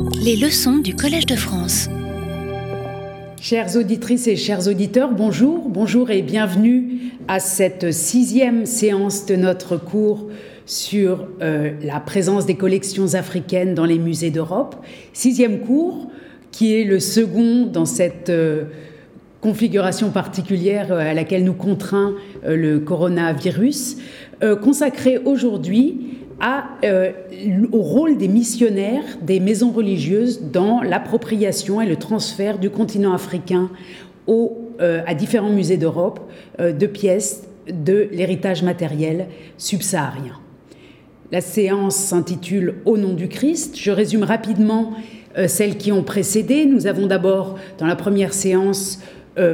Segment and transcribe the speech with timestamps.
[0.00, 1.88] Les leçons du Collège de France.
[3.40, 9.76] Chères auditrices et chers auditeurs, bonjour, bonjour et bienvenue à cette sixième séance de notre
[9.76, 10.28] cours
[10.66, 14.76] sur euh, la présence des collections africaines dans les musées d'Europe.
[15.12, 16.08] Sixième cours
[16.52, 18.64] qui est le second dans cette euh,
[19.40, 22.14] configuration particulière euh, à laquelle nous contraint
[22.46, 23.98] le coronavirus,
[24.60, 26.21] consacré aujourd'hui
[26.82, 27.12] euh,
[27.70, 33.70] au rôle des missionnaires des maisons religieuses dans l'appropriation et le transfert du continent africain
[34.28, 36.18] euh, à différents musées d'Europe
[36.58, 40.36] euh, de pièces de l'héritage matériel subsaharien.
[41.30, 43.78] La séance s'intitule Au nom du Christ.
[43.78, 44.94] Je résume rapidement
[45.46, 46.66] celles qui ont précédé.
[46.66, 49.00] Nous avons d'abord, dans la première séance,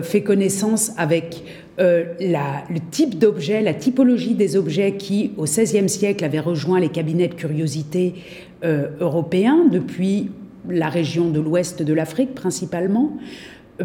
[0.03, 1.45] fait connaissance avec
[1.81, 6.89] euh, le type d'objet, la typologie des objets qui, au XVIe siècle, avaient rejoint les
[6.89, 8.15] cabinets de curiosité
[8.65, 10.31] euh, européens depuis
[10.69, 13.17] la région de l'ouest de l'Afrique principalement.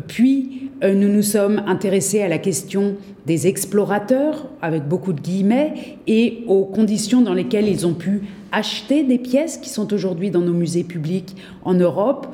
[0.07, 2.95] Puis, euh, nous nous sommes intéressés à la question
[3.27, 5.75] des explorateurs, avec beaucoup de guillemets,
[6.07, 10.41] et aux conditions dans lesquelles ils ont pu acheter des pièces qui sont aujourd'hui dans
[10.41, 12.27] nos musées publics en Europe,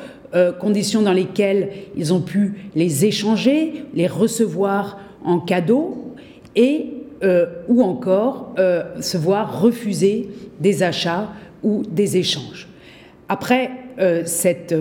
[0.60, 6.14] conditions dans lesquelles ils ont pu les échanger, les recevoir en cadeau
[6.56, 10.30] et euh, ou encore euh, se voir refuser
[10.62, 12.70] des achats ou des échanges.
[13.28, 14.74] Après euh, cette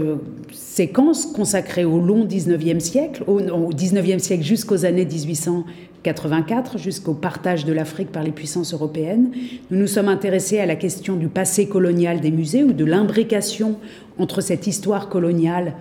[0.52, 7.64] séquence consacrée au long 19e siècle, au, au 19e siècle jusqu'aux années 1884, jusqu'au partage
[7.64, 9.32] de l'Afrique par les puissances européennes,
[9.72, 13.78] nous nous sommes intéressés à la question du passé colonial des musées ou de l'imbrication
[14.16, 15.74] entre cette histoire coloniale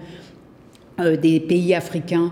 [1.21, 2.31] des pays africains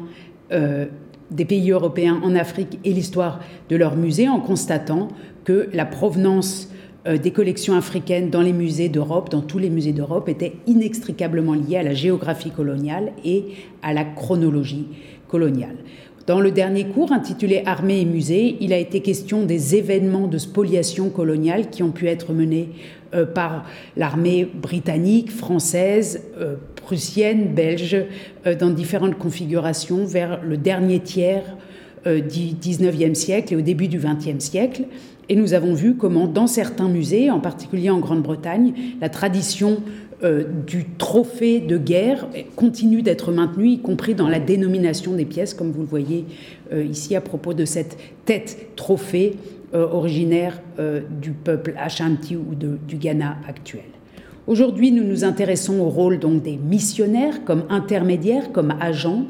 [1.31, 5.09] des pays européens en Afrique et l'histoire de leurs musées en constatant
[5.43, 6.69] que la provenance
[7.07, 11.53] euh, des collections africaines dans les musées d'Europe, dans tous les musées d'Europe, était inextricablement
[11.53, 13.45] liée à la géographie coloniale et
[13.81, 14.87] à la chronologie
[15.27, 15.77] coloniale.
[16.27, 20.39] Dans le dernier cours intitulé Armée et musées, il a été question des événements de
[20.39, 22.69] spoliation coloniale qui ont pu être menés
[23.13, 23.65] euh, par
[23.95, 27.95] l'armée britannique, française, euh, prussienne, belge,
[28.47, 31.43] euh, dans différentes configurations vers le dernier tiers
[32.05, 34.83] du 19e siècle et au début du 20e siècle.
[35.29, 39.81] Et nous avons vu comment, dans certains musées, en particulier en Grande-Bretagne, la tradition
[40.65, 45.71] du trophée de guerre continue d'être maintenue, y compris dans la dénomination des pièces, comme
[45.71, 46.25] vous le voyez
[46.73, 49.35] ici à propos de cette tête trophée
[49.75, 53.83] euh, originaire euh, du peuple Ashanti ou du Ghana actuel.
[54.47, 59.25] Aujourd'hui, nous nous intéressons au rôle donc des missionnaires comme intermédiaires, comme agents,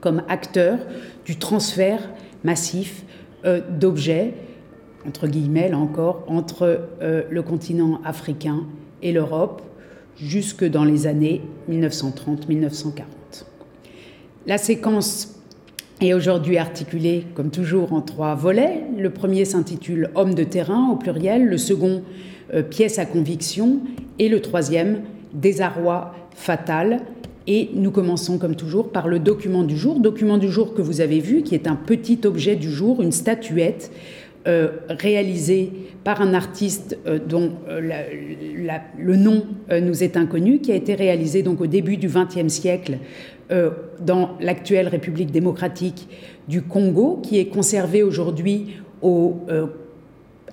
[0.00, 0.78] comme acteurs
[1.24, 2.10] du transfert
[2.44, 3.04] massif
[3.46, 4.34] euh, d'objets,
[5.06, 8.64] entre guillemets là encore, entre le continent africain
[9.02, 9.62] et l'Europe,
[10.16, 11.40] jusque dans les années
[11.70, 13.02] 1930-1940.
[14.46, 15.40] La séquence
[16.00, 18.82] est aujourd'hui articulé, comme toujours, en trois volets.
[18.98, 22.02] Le premier s'intitule Homme de terrain au pluriel, le second
[22.54, 23.80] euh, Pièce à conviction
[24.18, 25.02] et le troisième
[25.32, 27.00] Désarroi fatal.
[27.46, 31.00] Et nous commençons comme toujours par le document du jour, document du jour que vous
[31.00, 33.90] avez vu, qui est un petit objet du jour, une statuette
[34.46, 35.70] euh, réalisée
[36.04, 41.60] par un artiste euh, dont le nom nous est inconnu, qui a été réalisé donc
[41.60, 42.98] au début du XXe siècle
[43.52, 43.70] euh,
[44.00, 46.08] dans l'actuelle République démocratique
[46.48, 49.66] du Congo, qui est conservé aujourd'hui au euh,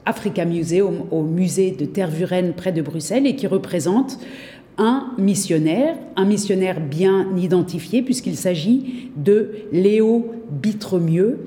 [0.06, 4.20] Africa Museum, au musée de Tervuren près de Bruxelles, et qui représente
[4.78, 11.40] un missionnaire, un missionnaire bien identifié, puisqu'il s'agit de Léo Bitremieux,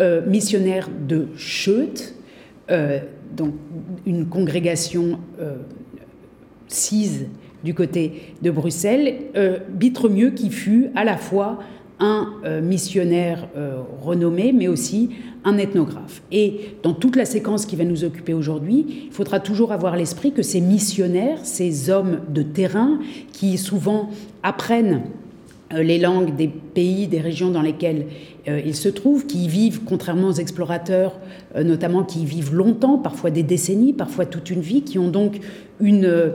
[0.00, 2.14] euh, missionnaire de Scheut,
[3.36, 3.54] donc
[4.06, 5.18] une congrégation
[6.68, 7.26] cise
[7.64, 11.58] du côté de Bruxelles, euh, Bitremieux qui fut à la fois
[11.98, 15.10] un euh, missionnaire euh, renommé, mais aussi
[15.44, 16.22] un ethnographe.
[16.32, 20.32] Et dans toute la séquence qui va nous occuper aujourd'hui, il faudra toujours avoir l'esprit
[20.32, 22.98] que ces missionnaires, ces hommes de terrain,
[23.32, 24.10] qui souvent
[24.42, 25.02] apprennent
[25.72, 28.06] les langues des pays, des régions dans lesquelles
[28.46, 31.18] ils se trouvent, qui y vivent, contrairement aux explorateurs,
[31.54, 35.40] notamment qui y vivent longtemps, parfois des décennies, parfois toute une vie, qui ont donc
[35.80, 36.34] une,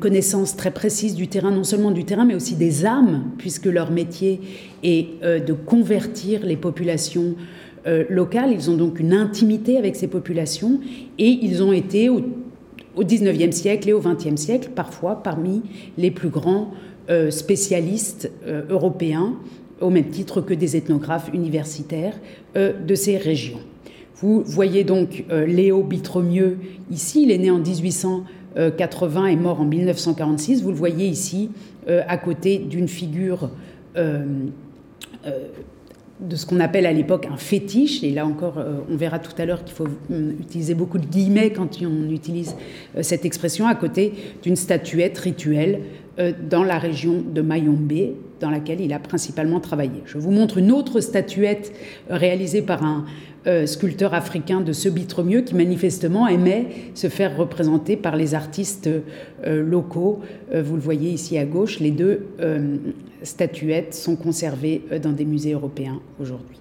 [0.00, 3.90] connaissance très précise du terrain, non seulement du terrain, mais aussi des âmes, puisque leur
[3.90, 4.40] métier
[4.82, 7.34] est euh, de convertir les populations
[7.86, 8.52] euh, locales.
[8.52, 10.80] Ils ont donc une intimité avec ces populations
[11.18, 12.20] et ils ont été au,
[12.98, 15.62] XIXe 19e siècle et au XXe siècle parfois parmi
[15.96, 16.76] les plus grands euh,
[17.30, 18.30] spécialistes
[18.68, 19.34] européens,
[19.80, 22.14] au même titre que des ethnographes universitaires
[22.54, 23.60] de ces régions.
[24.16, 26.58] Vous voyez donc Léo Bitromieux
[26.90, 28.24] ici, il est né en 1800.
[28.76, 30.64] 80 et mort en 1946.
[30.64, 31.50] Vous le voyez ici,
[31.86, 33.48] à côté d'une figure
[36.20, 38.02] de ce qu'on appelle à l'époque un fétiche.
[38.02, 41.06] Et là encore, euh, on verra tout à l'heure qu'il faut euh, utiliser beaucoup de
[41.06, 42.56] guillemets quand on utilise
[42.96, 44.12] euh, cette expression, à côté
[44.42, 45.80] d'une statuette rituelle
[46.48, 50.02] dans la région de Mayombe, dans laquelle il a principalement travaillé.
[50.06, 51.72] Je vous montre une autre statuette
[52.08, 53.06] réalisée par un
[53.66, 54.90] sculpteur africain de ce
[55.22, 58.90] mieux qui manifestement aimait se faire représenter par les artistes
[59.46, 60.20] locaux.
[60.54, 62.26] vous le voyez ici à gauche, les deux
[63.22, 66.58] statuettes sont conservées euh, dans des musées européens aujourd'hui.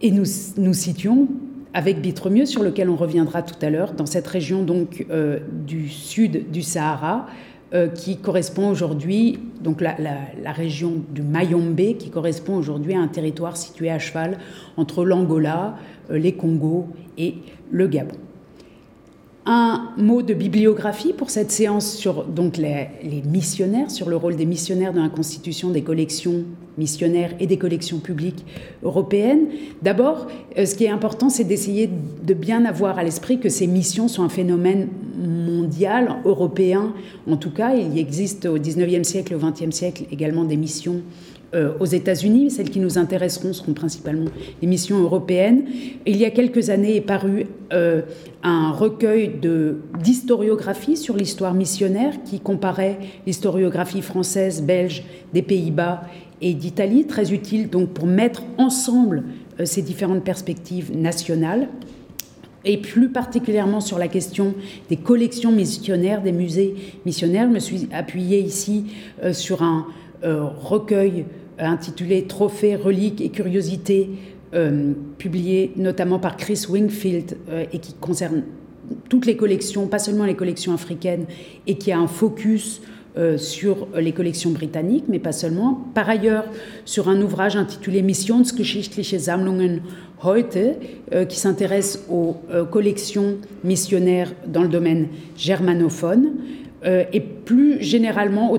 [0.00, 0.24] Et nous
[0.56, 1.28] nous situons
[1.72, 5.88] avec Bitremieux, sur lequel on reviendra tout à l'heure, dans cette région donc euh, du
[5.88, 7.26] sud du Sahara,
[7.74, 13.08] euh, qui correspond aujourd'hui, donc la, la, région du Mayombe, qui correspond aujourd'hui à un
[13.08, 14.38] territoire situé à cheval
[14.76, 15.76] entre l'Angola,
[16.08, 16.86] les Congos
[17.18, 17.34] et
[17.70, 18.14] le Gabon.
[19.46, 22.88] Un mot de bibliographie pour cette séance sur donc les,
[23.26, 26.44] missionnaires, sur le rôle des missionnaires dans la constitution des collections
[26.78, 28.46] missionnaires et des collections publiques
[28.82, 29.48] européennes.
[29.82, 31.90] D'abord, euh, ce qui est important, c'est d'essayer
[32.22, 36.92] de bien avoir à l'esprit que ces missions sont un phénomène mondial, européen.
[37.28, 41.02] En tout cas, il existe au 19e siècle, au 20e siècle également des missions
[41.54, 42.50] euh, aux États-Unis.
[42.50, 44.30] Celles qui nous intéresseront seront principalement
[44.60, 45.64] les missions européennes.
[46.04, 48.02] Il y a quelques années est paru euh,
[48.42, 49.30] un recueil
[50.02, 56.02] d'historiographie sur l'histoire missionnaire qui comparait l'historiographie française, belge, des Pays-Bas
[56.40, 59.22] et d'Italie, très utile donc pour mettre ensemble
[59.60, 61.68] euh, ces différentes perspectives nationales
[62.64, 64.54] et plus particulièrement sur la question
[64.88, 66.74] des collections missionnaires, des musées
[67.04, 67.46] missionnaires.
[67.48, 68.86] Je me suis appuyée ici
[69.32, 69.86] sur un
[70.22, 71.26] recueil
[71.58, 74.10] intitulé Trophées, reliques et curiosités,
[74.54, 78.42] euh, publié notamment par Chris Wingfield euh, et qui concerne
[79.08, 81.26] toutes les collections, pas seulement les collections africaines,
[81.66, 82.82] et qui a un focus
[83.16, 85.84] euh, sur les collections britanniques, mais pas seulement.
[85.94, 86.44] Par ailleurs,
[86.84, 89.82] sur un ouvrage intitulé Missionsgeschichtliche Sammlungen
[90.22, 90.78] heute,
[91.28, 92.36] qui s'intéresse aux
[92.70, 96.30] collections missionnaires dans le domaine germanophone.
[96.84, 98.52] Euh, et plus généralement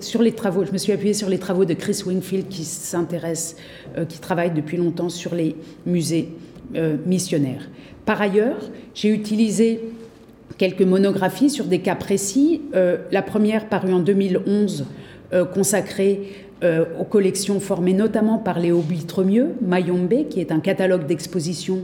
[0.00, 0.64] sur les travaux.
[0.64, 3.56] Je me suis appuyée sur les travaux de Chris Wingfield qui s'intéresse,
[3.98, 5.54] euh, qui travaille depuis longtemps sur les
[5.84, 6.30] musées
[6.76, 7.68] euh, missionnaires.
[8.06, 9.80] Par ailleurs, j'ai utilisé
[10.56, 12.62] quelques monographies sur des cas précis.
[12.72, 14.86] la première parue en 2011,
[15.54, 21.82] consacrée aux collections formées notamment par Léo Bitremieux, Mayombe, qui est un catalogue d'exposition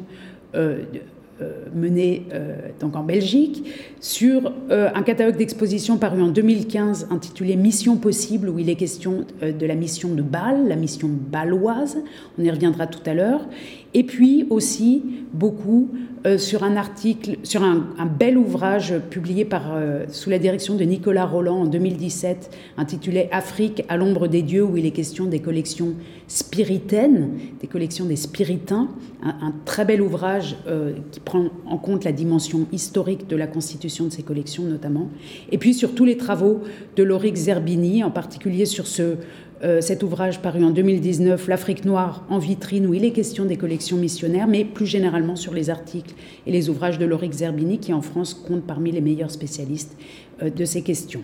[1.43, 3.69] euh, mené euh, donc en Belgique
[3.99, 9.27] sur euh, un catalogue d'exposition paru en 2015 intitulé Mission possible où il est question
[9.43, 11.99] de la mission de Bâle, la mission baloise,
[12.39, 13.49] on y reviendra tout à l'heure,
[13.95, 15.03] et puis aussi
[15.33, 15.89] beaucoup
[16.27, 17.85] euh, sur un article, sur un,
[18.19, 23.85] bel ouvrage publié par, euh, sous la direction de Nicolas Roland en 2017, intitulé Afrique
[23.89, 25.95] à l'ombre des dieux, où il est question des collections
[26.27, 28.89] spiritaines, des collections des spiritains,
[29.23, 34.07] un, très bel ouvrage euh, qui prend en compte la dimension historique de la constitution
[34.07, 35.11] de ces collections notamment,
[35.53, 36.63] et puis sur tous les travaux
[36.97, 39.17] de Lauric Zerbini, en particulier sur ce
[39.65, 43.57] euh, cet ouvrage paru en 2019, L'Afrique noire en vitrine, où il est question des
[43.57, 46.15] collections missionnaires, mais plus généralement sur les articles
[46.47, 49.97] et les ouvrages de Lauric Zerbini, qui en France compte parmi les meilleurs spécialistes
[50.43, 51.23] euh, de ces questions.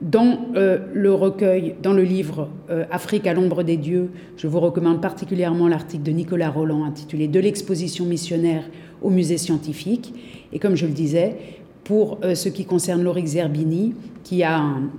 [0.00, 2.48] Dans euh, le recueil, dans le livre
[2.90, 7.40] Afrique à l'ombre des dieux, je vous recommande particulièrement l'article de Nicolas Roland intitulé De
[7.40, 8.64] l'exposition missionnaire
[9.02, 10.14] au musée scientifique.
[10.52, 11.36] Et comme je le disais,
[11.84, 14.90] pour ce qui concerne Lauric Zerbini, qui a un,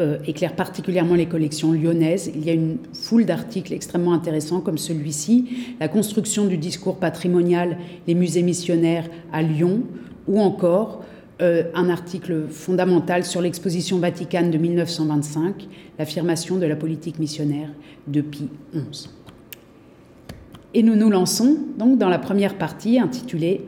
[0.00, 2.30] euh, éclaire particulièrement les collections lyonnaises.
[2.34, 7.76] Il y a une foule d'articles extrêmement intéressants comme celui-ci, La construction du discours patrimonial,
[8.06, 9.82] les musées missionnaires à Lyon,
[10.26, 11.04] ou encore
[11.42, 17.68] euh, un article fondamental sur l'exposition Vaticane de 1925, l'affirmation de la politique missionnaire
[18.06, 19.08] depuis Pie XI.
[20.72, 23.66] Et nous nous lançons donc dans la première partie intitulée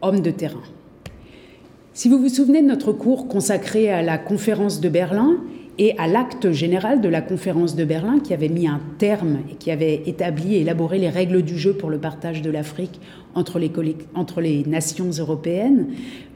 [0.00, 0.62] Hommes de terrain.
[1.94, 5.36] Si vous vous souvenez de notre cours consacré à la conférence de Berlin,
[5.82, 9.56] et à l'acte général de la conférence de Berlin qui avait mis un terme et
[9.56, 13.00] qui avait établi et élaboré les règles du jeu pour le partage de l'Afrique
[13.34, 15.88] entre les, nations européennes,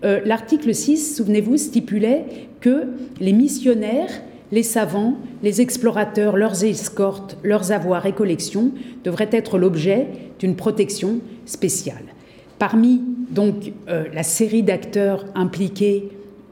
[0.04, 2.24] euh, l'article 6, souvenez-vous, stipulait
[2.58, 2.88] que
[3.20, 4.10] les missionnaires,
[4.50, 8.72] les savants, les explorateurs, leurs escortes, leurs avoirs et collections
[9.04, 10.08] devraient être l'objet
[10.40, 12.14] d'une protection spéciale.
[12.58, 13.00] Parmi
[13.30, 16.08] donc euh, la série d'acteurs impliqués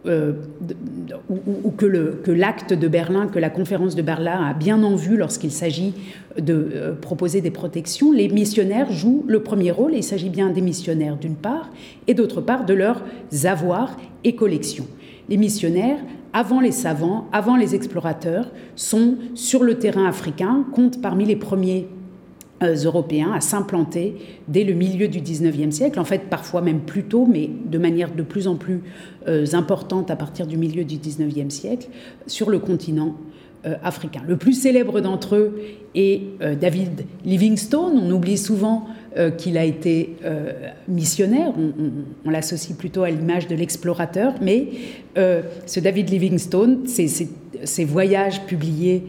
[0.07, 5.51] ou, que l'acte de Berlin, que la conférence de Berlin a bien en vue lorsqu'il
[5.51, 5.95] s'agit
[6.39, 9.95] de proposer des protections, les missionnaires jouent le premier rôle.
[9.95, 11.71] il s'agit bien des missionnaires d'une part,
[12.07, 13.03] et d'autre part de leurs
[13.45, 14.87] avoirs et collections.
[15.29, 15.99] Les missionnaires
[16.35, 21.87] avant les savants, avant les explorateurs, sont sur le terrain africain, comptent parmi les premiers
[21.87, 22.04] euh,
[22.63, 24.15] européens à s'implanter
[24.49, 28.15] dès le milieu du 19e siècle, en fait parfois même plus tôt, mais de manière
[28.15, 28.83] de plus en plus
[29.29, 31.89] euh, importante à partir du milieu du 19e siècle,
[32.27, 33.17] sur le continent
[33.67, 34.23] euh, africain.
[34.27, 35.61] Le plus célèbre d'entre eux
[35.95, 36.23] est
[36.61, 38.01] David Livingstone.
[38.03, 40.51] On oublie souvent euh, qu'il a été euh,
[40.89, 41.53] missionnaire.
[42.25, 44.67] On, l'associe plutôt à l'image de l'explorateur, mais
[45.17, 49.05] euh, ce David Livingstone, ses, voyages publiés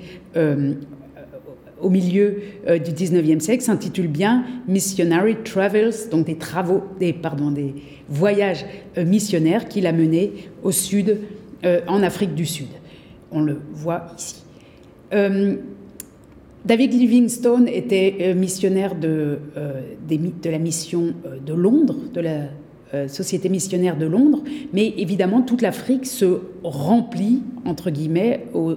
[1.82, 7.75] au milieu du 19e siècle s'intitulent bien Missionary Travels, donc des travaux, des, pardon, des
[8.10, 8.65] voyages
[8.98, 10.32] missionnaires qu'il a menés
[10.63, 11.20] au sud,
[11.88, 12.67] en Afrique du Sud.
[13.32, 14.44] On le voit ici.
[16.65, 22.48] David Livingstone était euh, missionnaire de, euh, de la mission euh, de Londres, de la
[23.10, 24.41] Société missionnaire de Londres,
[24.72, 28.75] mais évidemment toute l'Afrique se remplit, entre guillemets, au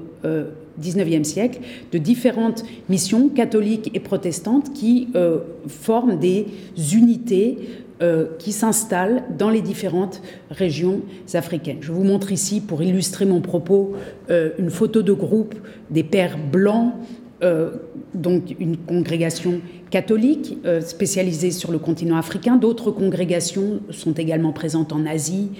[0.81, 1.61] XIXe siècle,
[1.93, 5.09] de différentes missions catholiques et protestantes qui
[5.67, 6.47] forment des
[6.93, 7.59] unités
[8.39, 11.01] qui s'installent dans les différentes régions
[11.35, 11.79] africaines.
[11.81, 13.95] Je vous montre ici, pour illustrer mon propos,
[14.29, 15.55] une photo de groupe
[15.91, 16.93] des pères blancs
[17.43, 17.71] euh,
[18.15, 22.57] donc une congrégation catholique euh, spécialisée sur le continent africain.
[22.57, 25.51] D'autres congrégations sont également présentes en Asie,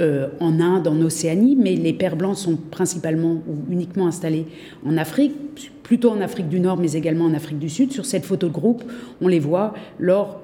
[0.00, 4.46] euh, en Inde, en Océanie, mais les Pères Blancs sont principalement ou uniquement installés
[4.86, 7.92] en Afrique, plutôt en Afrique du Nord, mais également en Afrique du Sud.
[7.92, 8.82] Sur cette photo de groupe,
[9.20, 10.40] on les voit lors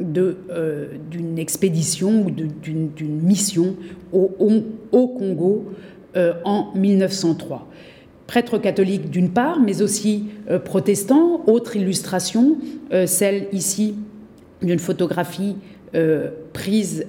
[0.00, 3.74] d'une expédition ou d'une mission
[4.12, 5.64] au, Congo
[6.44, 7.68] en 1903
[8.32, 11.42] prêtre catholique d'une part, mais aussi euh, protestant.
[11.46, 12.56] Autre illustration,
[12.90, 13.94] euh, celle ici
[14.62, 15.56] d'une photographie
[15.94, 17.04] euh, prise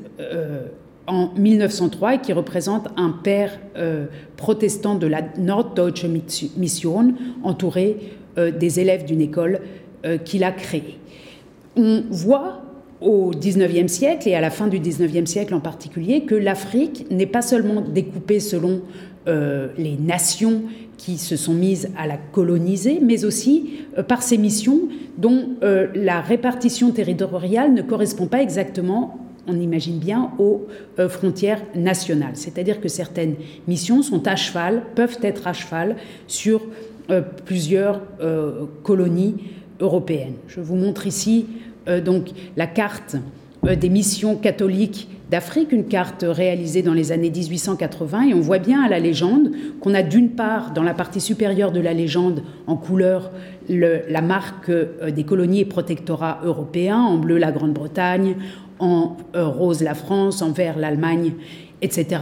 [1.07, 3.60] en 1903 et qui représente un père
[4.38, 6.05] protestant de la Norddeutsche
[6.55, 9.60] Mission, entouré des élèves d'une école
[10.24, 10.98] qu'il a créée.
[11.75, 12.62] On voit
[13.01, 17.25] au XIXe siècle et à la fin du XIXe siècle en particulier que l'Afrique n'est
[17.25, 18.81] pas seulement découpée selon
[19.25, 20.63] les nations
[21.03, 24.79] qui se sont mises à la coloniser, mais aussi euh, par ces missions
[25.17, 30.67] dont euh, la répartition territoriale ne correspond pas exactement on imagine bien, aux
[31.00, 32.35] euh, frontières nationales.
[32.35, 33.35] C'est-à-dire que certaines
[33.67, 35.95] missions sont à cheval, peuvent être à cheval
[36.27, 36.62] sur
[37.45, 38.00] plusieurs
[38.81, 39.35] colonies
[39.81, 40.35] européennes.
[40.47, 41.47] Je vous montre ici
[42.05, 43.17] donc la carte
[43.62, 48.83] des missions catholiques d'Afrique, une carte réalisée dans les années 1880, et on voit bien
[48.83, 49.50] à la légende
[49.81, 53.31] qu'on a d'une part, dans la partie supérieure de la légende, en couleur,
[53.67, 58.35] la marque euh, des colonies et protectorats européens, en bleu la Grande-Bretagne,
[58.79, 61.33] en euh, rose la France, en vert l'Allemagne,
[61.81, 62.21] etc.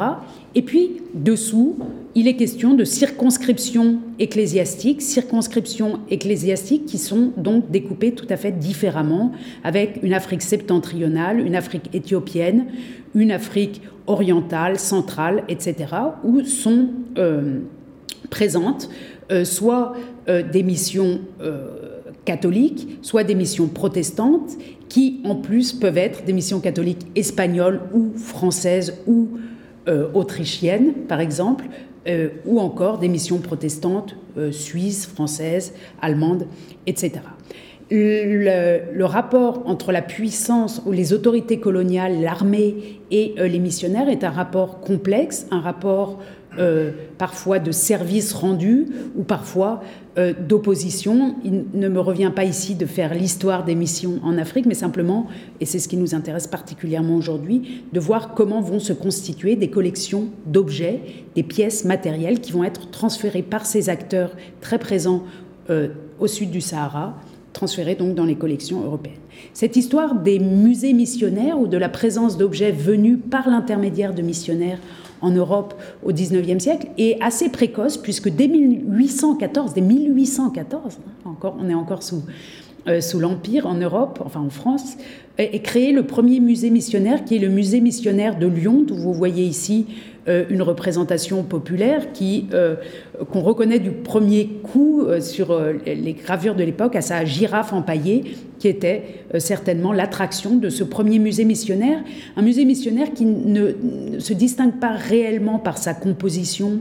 [0.55, 1.77] Et puis, dessous,
[2.15, 8.51] il est question de circonscriptions ecclésiastiques, circonscriptions ecclésiastiques qui sont donc découpées tout à fait
[8.51, 9.31] différemment,
[9.63, 12.65] avec une Afrique septentrionale, une Afrique éthiopienne,
[13.13, 15.75] une Afrique orientale, centrale, etc.,
[16.24, 17.60] où sont euh,
[18.29, 18.89] présentes
[19.31, 19.93] euh, soit
[20.53, 21.20] des missions
[22.25, 24.58] catholiques, soit des missions protestantes,
[24.90, 29.30] qui en plus peuvent être des missions catholiques espagnoles ou françaises ou
[30.13, 31.66] autrichiennes, par exemple,
[32.46, 34.16] ou encore des missions protestantes
[34.51, 36.46] suisses, françaises, allemandes,
[36.86, 37.22] etc
[37.92, 44.24] le, rapport entre la puissance ou les autorités coloniales, l'armée et euh, les missionnaires est
[44.24, 46.20] un rapport complexe, un rapport
[46.60, 49.81] euh, parfois de service rendu ou parfois
[50.17, 51.36] euh, d'opposition.
[51.46, 55.27] Il ne me revient pas ici de faire l'histoire des missions en Afrique, mais simplement,
[55.60, 59.70] et c'est ce qui nous intéresse particulièrement aujourd'hui, de voir comment vont se constituer des
[59.70, 61.01] collections d'objets,
[61.36, 65.24] des pièces matérielles qui vont être transférées par ces acteurs très présents
[66.20, 67.15] au sud du Sahara
[67.53, 69.17] transférés donc dans les collections européennes.
[69.53, 74.79] Cette histoire des musées missionnaires ou de la présence d'objets venus par l'intermédiaire de missionnaires
[75.22, 75.74] en Europe
[76.04, 81.74] au XIXe siècle est assez précoce puisque dès 1814, dès 1814, hein, encore, on est
[81.74, 82.24] encore sous,
[82.88, 84.98] euh, sous l'Empire en Europe, enfin en France,
[85.38, 89.13] est créé le premier musée missionnaire qui est le musée missionnaire de Lyon, où vous
[89.13, 89.88] voyez ici
[90.28, 92.48] une représentation populaire qui
[93.32, 98.68] qu'on reconnaît du premier coup sur les gravures de l'époque à sa girafe empaillée, qui
[98.68, 102.00] était certainement l'attraction de ce premier musée missionnaire,
[102.36, 106.80] un musée missionnaire qui ne se distingue pas réellement par sa composition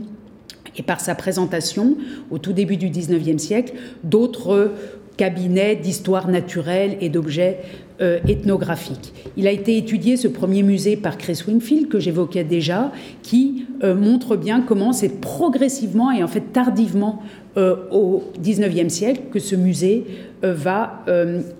[0.77, 1.97] et par sa présentation
[2.29, 3.73] au tout début du XIXe siècle.
[4.03, 4.71] D'autres
[5.17, 7.59] cabinets d'histoire naturelle et d'objets
[8.01, 9.13] euh, ethnographiques.
[9.37, 12.91] Il a été étudié, ce premier musée, par Chris Wingfield, que j'évoquais déjà,
[13.21, 17.21] qui euh, montre bien comment c'est progressivement et en fait tardivement
[17.57, 20.05] euh, au XIXe siècle que ce musée
[20.41, 21.05] va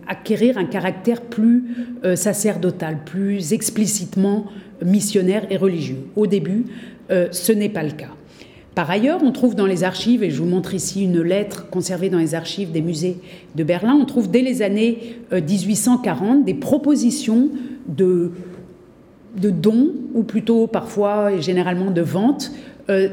[0.08, 1.65] acquérir un caractère plus
[2.15, 4.48] sacerdotal, plus explicitement
[4.84, 6.08] missionnaire et religieux.
[6.15, 6.65] Au début,
[7.10, 8.10] ce n'est pas le cas.
[8.75, 12.09] Par ailleurs, on trouve dans les archives, et je vous montre ici une lettre conservée
[12.09, 13.17] dans les archives des musées
[13.55, 17.49] de Berlin, on trouve dès les années 1840 euh, des propositions
[17.89, 18.31] de,
[19.35, 22.51] dons, ou plutôt parfois et généralement de ventes,
[22.89, 23.09] euh,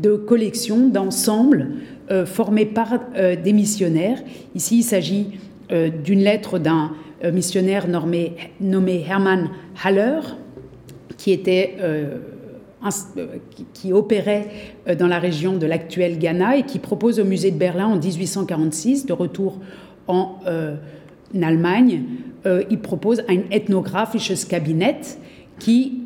[0.00, 1.70] de collections, d'ensembles
[2.12, 4.22] euh, formés par des missionnaires.
[4.54, 5.26] Ici, il s'agit
[6.04, 6.92] d'une lettre d'un
[7.32, 8.34] missionnaire nommé,
[9.08, 9.50] Hermann
[9.84, 10.20] Haller,
[11.16, 11.76] qui était
[13.74, 14.48] qui opérait
[14.88, 17.96] euh, dans la région de l'actuel Ghana et qui propose au musée de Berlin en
[17.96, 19.58] 1846, de retour
[20.06, 20.76] en, euh,
[21.40, 22.02] Allemagne,
[22.70, 25.16] il propose un ethnographisches Kabinett
[25.60, 26.00] qui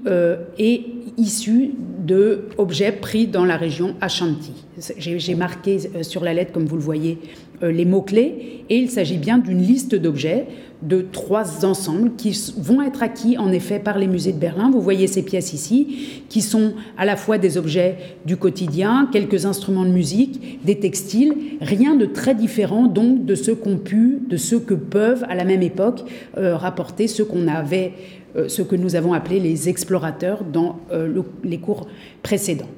[0.59, 0.83] est
[1.16, 4.52] issu d'objets pris dans la région Ashanti.
[4.99, 7.21] J'ai marqué sur la lettre, comme vous le voyez,
[7.62, 10.47] les mots-clés, et il s'agit bien d'une liste d'objets
[10.85, 14.71] de trois ensembles qui vont être acquis en effet par les musées de Berlin.
[14.71, 19.47] Vous voyez ces pièces ici, qui sont à la fois des objets du quotidien, quelques
[19.47, 24.37] instruments de musique, des textiles, rien de très différent donc de ceux qu'ont pu, de
[24.37, 26.03] ceux que peuvent à la même époque
[26.37, 27.93] euh, rapporter ceux qu'on avait,
[28.37, 31.87] euh, ce que nous avons appelé les explorateurs dans euh, les cours
[32.23, 32.69] précédents.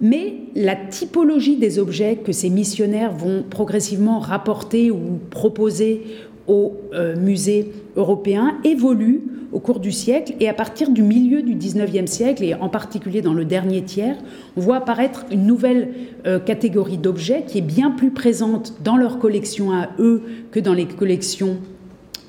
[0.00, 6.02] Mais la typologie des objets que ces missionnaires vont progressivement rapporter ou proposer
[6.48, 11.54] aux euh, musées européens évolue au cours du siècle et à partir du milieu du
[11.54, 14.16] 19e siècle et en particulier dans le dernier tiers,
[14.56, 15.90] on voit apparaître une nouvelle
[16.26, 20.74] euh, catégorie d'objets qui est bien plus présente dans leurs collections à eux que dans
[20.74, 21.58] les collections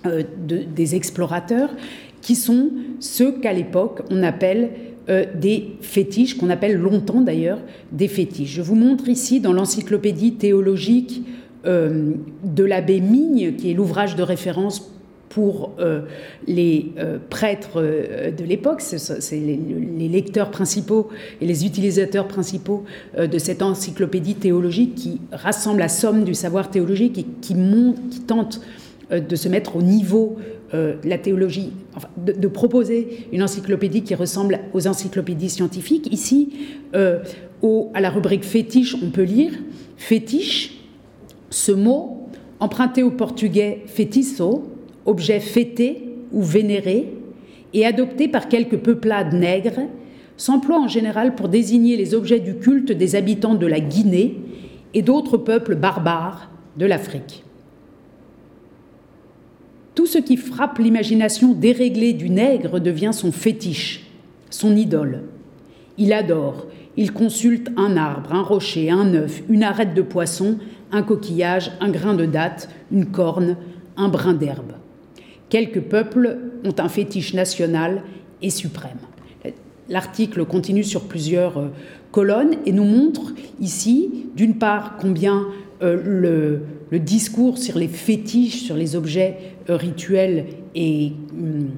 [0.06, 1.70] euh, des explorateurs,
[2.22, 4.72] qui sont ceux qu'à l'époque on appelle
[5.34, 7.58] des fétiches, qu'on appelle longtemps d'ailleurs
[7.92, 8.52] des fétiches.
[8.52, 11.24] Je vous montre ici dans l'encyclopédie théologique
[11.66, 12.14] euh,
[12.44, 14.94] de l'abbé Migne, qui est l'ouvrage de référence
[15.28, 16.04] pour euh,
[16.48, 21.10] les euh, prêtres de l'époque, c'est les, lecteurs principaux
[21.42, 22.86] et les utilisateurs principaux
[23.18, 28.22] de cette encyclopédie théologique qui rassemble la somme du savoir théologique et qui, monte, qui
[28.22, 28.62] tente
[29.12, 30.38] de se mettre au niveau
[30.74, 31.74] de la théologie,
[32.18, 36.12] de, proposer une encyclopédie qui ressemble aux encyclopédies scientifiques.
[36.12, 36.54] Ici,
[36.94, 39.52] à la rubrique fétiche, on peut lire
[39.98, 40.79] fétiche
[41.50, 42.28] ce mot,
[42.60, 44.64] emprunté au portugais fetiço,
[45.06, 47.14] objet fêté ou vénéré,
[47.74, 49.88] et adopté par quelques peuplades nègres,
[50.38, 54.38] s'emploie en général pour désigner les objets du culte des habitants de la Guinée
[54.94, 57.44] et d'autres peuples barbares de l'Afrique.
[59.96, 64.08] Tout ce qui frappe l'imagination déréglée du nègre devient son fétiche,
[64.50, 65.24] son idole.
[65.98, 70.58] Il adore, il consulte un arbre, un rocher, un œuf, une arête de poisson,
[70.92, 73.58] un coquillage, un grain de date, une corne,
[73.98, 74.74] un brin d'herbe.
[75.50, 78.04] Quelques peuples ont un fétiche national
[78.42, 78.98] et suprême.
[79.90, 81.68] L'article continue sur plusieurs euh,
[82.12, 85.48] colonnes et nous montre ici, d'une part, combien
[85.82, 89.38] euh, le, discours sur les fétiches, sur les objets
[89.70, 91.70] euh, rituels est hum,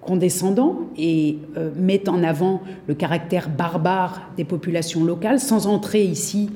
[0.00, 1.38] condescendant et
[1.76, 6.48] met en avant le caractère barbare des populations locales, sans entrer ici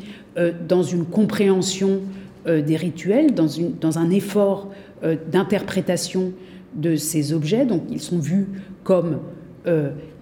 [0.69, 2.01] dans une compréhension
[2.47, 4.71] euh, des rituels, dans un effort
[5.03, 6.33] euh, d'interprétation
[6.75, 7.65] de ces objets.
[7.65, 8.49] Donc ils sont vus
[8.83, 9.19] comme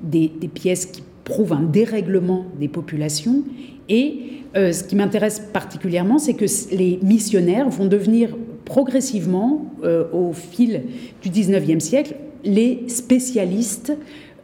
[0.05, 3.42] des, pièces qui prouvent un dérèglement des populations.
[3.88, 4.18] Et
[4.55, 9.66] ce qui m'intéresse particulièrement, c'est que les missionnaires vont devenir progressivement,
[10.12, 10.83] au fil
[11.22, 13.92] du 19e siècle, les spécialistes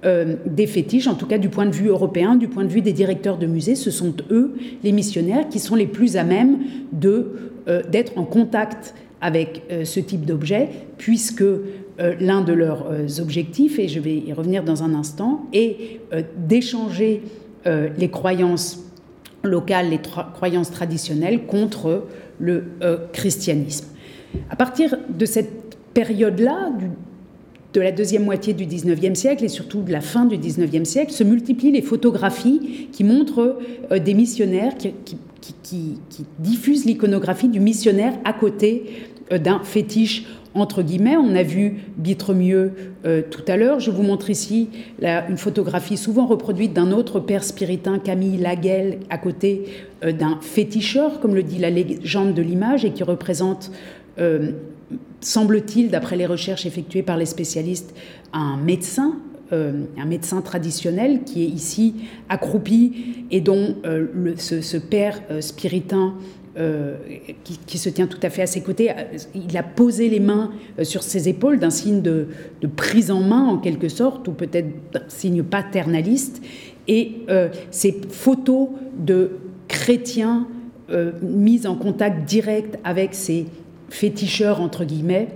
[0.05, 2.83] euh, des fétiches, en tout cas du point de vue européen, du point de vue
[2.83, 6.59] des directeurs de musées, ce sont eux, les missionnaires, qui sont les plus à même
[7.05, 11.45] euh, d'être en contact avec euh, ce type d'objet, puisque
[12.21, 12.87] l'un de leurs
[13.21, 15.99] objectifs, et je vais y revenir dans un instant, est
[16.37, 17.23] d'échanger
[17.67, 18.85] les croyances
[19.43, 19.99] locales, les
[20.33, 22.05] croyances traditionnelles contre
[22.39, 22.63] le
[23.13, 23.89] christianisme.
[24.49, 26.71] À partir de cette période-là,
[27.75, 31.13] de la deuxième moitié du XIXe siècle et surtout de la fin du XIXe siècle,
[31.13, 33.59] se multiplient les photographies qui montrent
[33.91, 34.95] euh, des missionnaires qui,
[36.39, 38.85] diffusent l'iconographie du missionnaire à côté
[39.33, 41.17] euh, d'un fétiche entre guillemets.
[41.17, 42.73] On a vu Bitremieux
[43.05, 43.81] euh, tout à l'heure.
[43.81, 44.69] Je vous montre ici
[45.03, 49.65] une photographie souvent reproduite d'un autre père spiritain, Camille Laguel, à côté
[50.03, 53.71] d'un féticheur, comme le dit la légende de l'image, et qui représente
[55.21, 57.95] semble-t-il, d'après les recherches effectuées par les spécialistes,
[58.33, 59.17] un médecin,
[59.53, 61.95] euh, un médecin traditionnel qui est ici
[62.29, 66.15] accroupi et dont euh, ce, père euh, spiritain
[67.45, 68.91] qui, se tient tout à fait à ses côtés,
[69.33, 70.51] il a posé les mains
[70.83, 72.27] sur ses épaules d'un signe de,
[72.75, 76.43] prise en main en quelque sorte, ou peut-être d'un signe paternaliste.
[76.89, 77.19] Et
[77.71, 79.37] ces photos de
[79.69, 80.49] chrétiens
[81.23, 83.47] mis en contact direct avec ces
[83.91, 85.29] féticheurs, entre guillemets,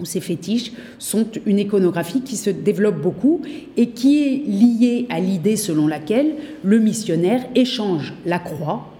[0.00, 3.42] ou ces fétiches, sont une iconographie qui se développe beaucoup
[3.76, 8.90] et qui est liée à l'idée selon laquelle le missionnaire échange la croix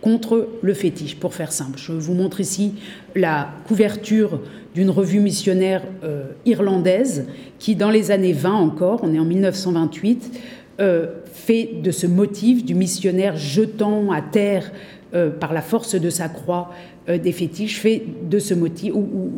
[0.00, 1.78] contre le fétiche, pour faire simple.
[1.78, 2.74] Je vous montre ici
[3.16, 4.40] la couverture
[4.74, 7.26] d'une revue missionnaire euh, irlandaise
[7.58, 10.40] qui, dans les années 20 encore, on est en 1928,
[10.80, 11.06] euh,
[11.38, 14.72] fait de ce motif du missionnaire jetant à terre
[15.14, 16.70] euh, par la force de sa croix
[17.08, 19.30] euh, des fétiches fait de ce motif ou,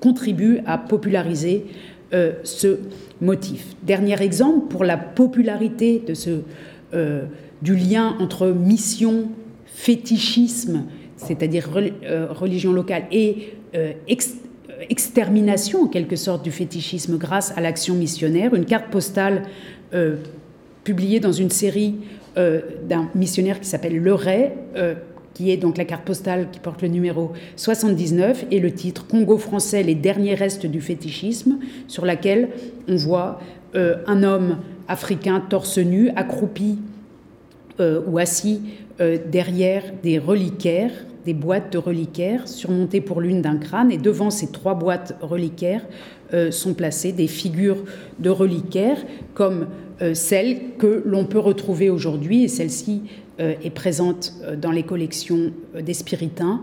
[0.00, 1.64] contribue à populariser
[2.12, 2.80] euh, ce
[3.20, 3.64] motif.
[3.84, 6.40] Dernier exemple pour la popularité de ce,
[7.62, 9.28] du lien entre mission,
[9.66, 10.86] fétichisme,
[11.16, 11.70] c'est-à-dire
[12.30, 13.54] religion locale, et
[14.90, 18.54] extermination en quelque sorte du fétichisme grâce à l'action missionnaire.
[18.54, 19.44] Une carte postale
[20.84, 21.96] publiée dans une série
[22.34, 24.52] d'un missionnaire qui s'appelle Le Ray,
[25.34, 29.38] qui est donc la carte postale qui porte le numéro 79 et le titre Congo
[29.38, 32.50] français, les derniers restes du fétichisme, sur laquelle
[32.88, 33.40] on voit
[33.74, 36.78] euh, un homme africain torse nu, accroupi
[37.80, 38.60] euh, ou assis
[39.00, 40.92] euh, derrière des reliquaires,
[41.24, 45.84] des boîtes de reliquaires, surmontées pour l'une d'un crâne, et devant ces trois boîtes reliquaires
[46.50, 47.84] sont placées des figures
[48.18, 49.66] de reliquaires comme
[50.14, 53.02] celles que l'on peut retrouver aujourd'hui, et celle-ci
[53.40, 56.60] euh, est présente euh, dans les collections euh, des spiritains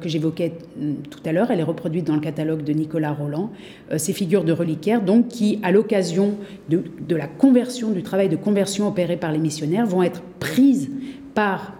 [0.00, 1.50] que j'évoquais mm, tout à l'heure.
[1.50, 3.50] Elle est reproduite dans le catalogue de Nicolas Roland.
[3.96, 6.36] Ces figures de reliquaires, donc, qui, à l'occasion
[6.68, 10.88] de, la conversion, du travail de conversion opéré par les missionnaires, vont être prises
[11.34, 11.74] par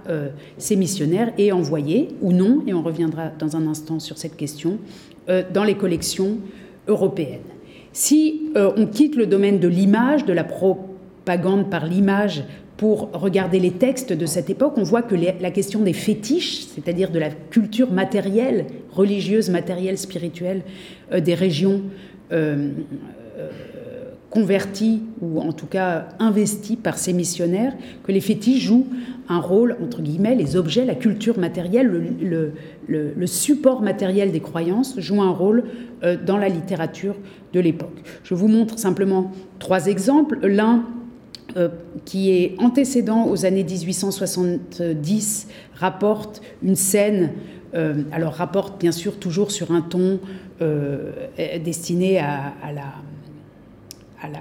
[0.59, 4.79] ces missionnaires et envoyées, ou non, et on reviendra dans un instant sur cette question,
[5.55, 6.39] dans les collections
[6.89, 7.39] européennes.
[7.93, 10.43] Si on quitte le domaine de l'image, de la
[11.23, 12.43] propagande par l'image
[12.77, 17.11] pour regarder les textes de cette époque, on voit que la question des fétiches, c'est-à-dire
[17.11, 20.63] de la culture matérielle, religieuse, matérielle, spirituelle
[21.13, 21.83] euh, des régions
[22.33, 22.71] euh,
[23.39, 23.51] euh,
[24.31, 28.89] converties ou en tout cas investies par ces missionnaires, que les fétiches jouent
[29.29, 31.87] un rôle, entre guillemets, les objets, la culture matérielle,
[32.89, 35.65] le, support matériel des croyances joue un rôle
[36.27, 37.15] dans la littérature
[37.53, 38.03] de l'époque.
[38.25, 40.39] Je vous montre simplement trois exemples.
[40.47, 40.85] L'un
[41.57, 41.69] euh,
[42.05, 47.33] qui est antécédent aux années 1870, rapporte une scène,
[47.75, 50.19] euh, alors rapporte bien sûr toujours sur un ton
[50.63, 51.13] euh,
[51.63, 52.95] destiné à, la...
[54.23, 54.41] À la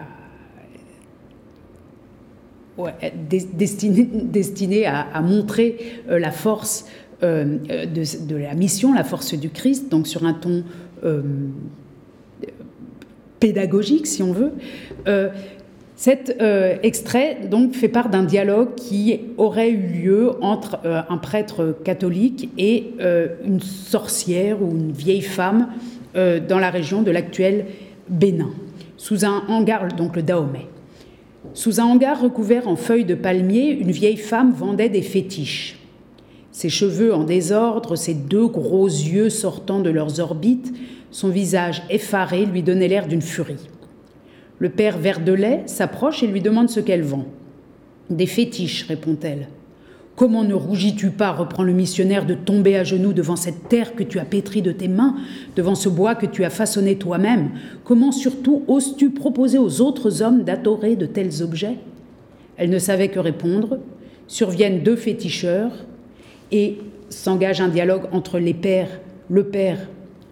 [3.29, 6.85] destiné, destiné à, montrer la force
[7.21, 10.63] de, de, la mission, la force du Christ, donc sur un ton
[13.39, 14.53] pédagogique, si on veut.
[16.01, 21.17] Cet euh, extrait donc fait part d'un dialogue qui aurait eu lieu entre euh, un
[21.19, 25.67] prêtre catholique et euh, une sorcière ou une vieille femme
[26.15, 27.67] dans la région de l'actuel
[28.09, 28.49] Bénin,
[28.97, 30.65] sous un hangar, donc le Dahomey.
[31.53, 35.77] Sous un hangar recouvert en feuilles de palmier, une vieille femme vendait des fétiches.
[36.51, 40.73] Ses cheveux en désordre, ses deux gros yeux sortant de leurs orbites,
[41.11, 43.69] son visage effaré lui donnait l'air d'une furie.
[44.61, 47.25] Le père Verdelet s'approche et lui demande ce qu'elle vend.
[48.11, 49.47] Des fétiches, répond-elle.
[50.15, 54.03] Comment ne rougis-tu pas, reprend le missionnaire, de tomber à genoux devant cette terre que
[54.03, 55.15] tu as pétrie de tes mains,
[55.55, 57.49] devant ce bois que tu as façonné toi-même?
[57.83, 61.79] Comment surtout oses-tu proposer aux autres hommes d'adorer de tels objets?
[62.55, 63.79] Elle ne savait que répondre.
[64.27, 65.71] Surviennent deux féticheurs
[66.51, 66.77] et
[67.09, 69.79] s'engage un dialogue entre les pères, le père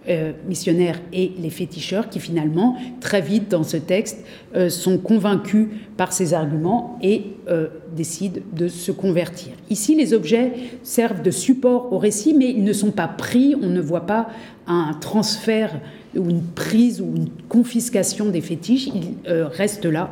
[0.09, 5.67] euh, missionnaires et les féticheurs qui finalement, très vite dans ce texte, euh, sont convaincus
[5.97, 9.49] par ces arguments et euh, décident de se convertir.
[9.69, 13.67] Ici, les objets servent de support au récit, mais ils ne sont pas pris, on
[13.67, 14.29] ne voit pas
[14.65, 15.79] un transfert
[16.15, 20.09] ou une prise ou une confiscation des fétiches, ils restent là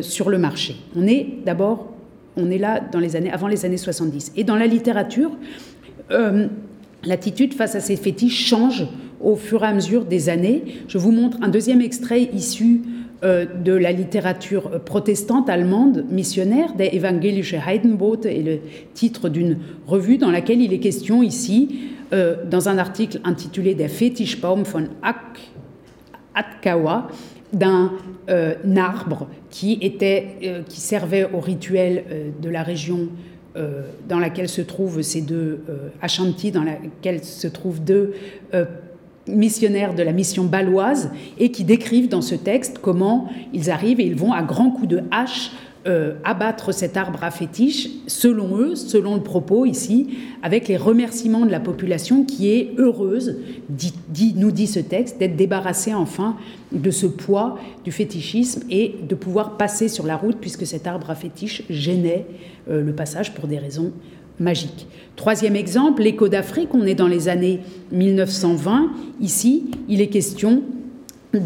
[0.00, 0.74] sur le marché.
[0.96, 1.92] On est d'abord,
[2.36, 4.32] on est là dans les années, avant les années 70.
[4.36, 5.30] Et dans la littérature,
[7.04, 8.86] l'attitude face à ces fétiches change
[9.26, 10.62] au fur et à mesure des années.
[10.86, 12.82] Je vous montre un deuxième extrait issu
[13.24, 18.60] euh, de la littérature protestante allemande missionnaire, des Evangelische Heidenbote, et le
[18.94, 19.58] titre d'une
[19.88, 24.84] revue dans laquelle il est question ici, euh, dans un article intitulé Der Fetischbaum von
[26.36, 27.08] Atkawa,
[27.52, 27.90] d'un
[28.30, 32.04] euh, arbre qui, était, qui servait au rituel
[32.40, 33.08] de la région
[34.06, 35.60] dans laquelle se trouvent ces deux
[36.02, 38.12] Ashanti, dans laquelle se trouvent deux
[39.28, 44.06] missionnaires de la mission baloise et qui décrivent dans ce texte comment ils arrivent et
[44.06, 45.50] ils vont à grands coups de hache
[45.86, 51.46] euh, abattre cet arbre à fétiche, selon eux, selon le propos ici, avec les remerciements
[51.46, 53.36] de la population qui est heureuse,
[53.68, 56.36] dit, nous dit ce texte, d'être débarrassée enfin
[56.72, 61.08] de ce poids du fétichisme et de pouvoir passer sur la route puisque cet arbre
[61.08, 62.26] à fétiche gênait
[62.68, 63.92] euh, le passage pour des raisons
[64.38, 64.86] magique.
[65.16, 67.60] Troisième exemple, l'écho d'Afrique, on est dans les années
[67.92, 68.90] 1920.
[69.20, 70.62] Ici, il est question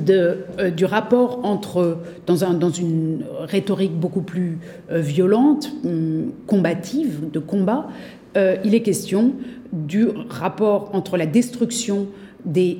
[0.08, 4.58] euh, du rapport entre, dans, une rhétorique beaucoup plus
[4.90, 7.88] euh, violente, hum, combative, de combat,
[8.36, 9.32] euh, il est question
[9.72, 12.06] du rapport entre la destruction
[12.44, 12.78] des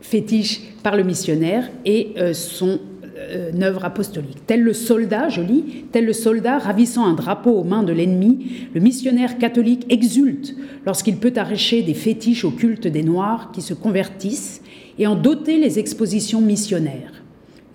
[0.00, 2.80] fétiches par le missionnaire et son
[3.18, 4.46] euh, œuvre apostolique.
[4.46, 8.68] Tel le soldat, je lis, tel le soldat ravissant un drapeau aux mains de l'ennemi,
[8.74, 10.54] le missionnaire catholique exulte
[10.86, 14.62] lorsqu'il peut arracher des fétiches au culte des Noirs qui se convertissent
[14.98, 17.22] et en doter les expositions missionnaires.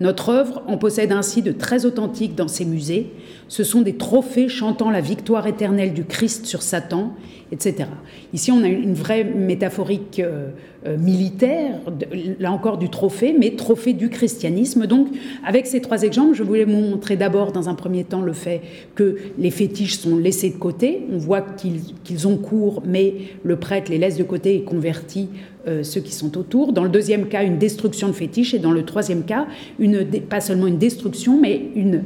[0.00, 3.12] Notre œuvre en possède ainsi de très authentiques dans ses musées.
[3.46, 7.14] Ce sont des trophées chantant la victoire éternelle du Christ sur Satan,
[7.54, 7.88] etc.
[8.32, 10.48] Ici, on a une vraie métaphorique euh,
[10.86, 11.80] euh, militaire,
[12.40, 14.86] là encore du trophée, mais trophée du christianisme.
[14.86, 15.08] Donc,
[15.46, 18.60] avec ces trois exemples, je voulais vous montrer d'abord, dans un premier temps, le fait
[18.94, 21.02] que les fétiches sont laissés de côté.
[21.12, 21.42] On voit
[22.04, 23.14] qu'ils ont cours, mais
[23.44, 25.28] le prêtre les laisse de côté et convertit
[25.68, 26.72] euh, ceux qui sont autour.
[26.72, 28.52] Dans le deuxième cas, une destruction de fétiches.
[28.52, 29.46] Et dans le troisième cas,
[30.28, 32.02] pas seulement une destruction, mais une,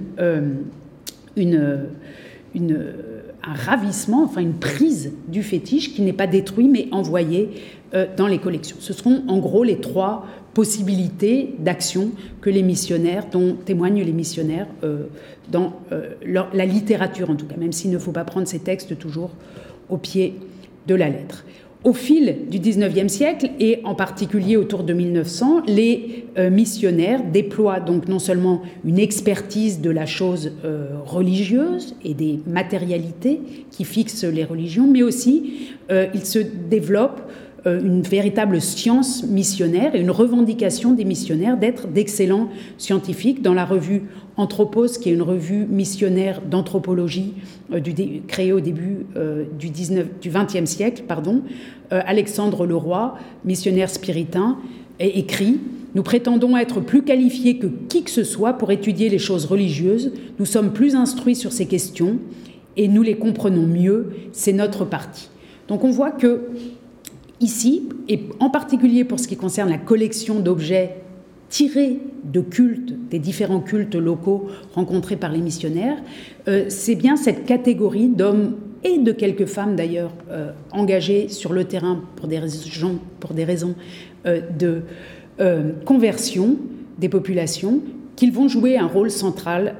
[3.49, 7.51] un ravissement, enfin une prise du fétiche qui n'est pas détruit, mais envoyé
[7.95, 8.77] euh, dans les collections.
[8.81, 14.67] Ce seront en gros les trois possibilités d'action que les missionnaires, dont témoignent les missionnaires
[15.53, 15.75] dans
[16.33, 19.31] la littérature en tout cas, même s'il ne faut pas prendre ces textes toujours
[19.89, 20.35] au pied
[20.89, 21.45] de la lettre.
[21.85, 27.79] Au fil du XIXe siècle, et en particulier autour de 1900, les euh, missionnaires déploient
[27.79, 34.25] donc non seulement une expertise de la chose euh, religieuse et des matérialités qui fixent
[34.25, 37.23] les religions, mais aussi euh, ils se développent
[37.67, 43.43] une véritable science missionnaire et une revendication des missionnaires d'être d'excellents scientifiques.
[43.43, 44.05] Dans la revue
[44.39, 47.35] Anthropos, qui est une revue missionnaire d'anthropologie
[47.73, 47.81] euh,
[48.29, 51.43] créée au début euh, du, 19, du 20e siècle, pardon,
[51.93, 54.59] euh, Alexandre Leroy, missionnaire spiritain,
[55.01, 55.59] écrit
[55.97, 60.13] Nous prétendons être plus qualifiés que qui que ce soit pour étudier les choses religieuses.
[60.39, 62.19] Nous sommes plus instruits sur ces questions
[62.77, 64.11] et nous les comprenons mieux.
[64.31, 65.31] C'est notre parti.
[65.67, 66.43] Donc on voit que
[67.41, 70.97] ici, et en particulier pour ce qui concerne la collection d'objets
[71.49, 75.97] tirés de cultes, des différents cultes locaux rencontrés par les missionnaires,
[76.47, 81.65] euh, c'est bien cette catégorie d'hommes et de quelques femmes d'ailleurs euh, engagés sur le
[81.65, 83.75] terrain pour des raisons, pour des raisons
[84.27, 84.83] euh, de
[85.85, 86.57] conversion
[86.99, 87.81] des populations
[88.17, 89.77] qu'ils vont jouer un rôle central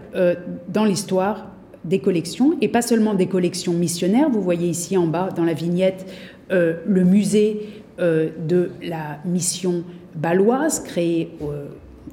[0.69, 1.49] dans l'histoire
[1.85, 4.31] des collections, et pas seulement des collections missionnaires.
[4.31, 6.07] Vous voyez ici en bas dans la vignette
[6.51, 9.85] le musée de la mission
[10.15, 11.31] baloise créée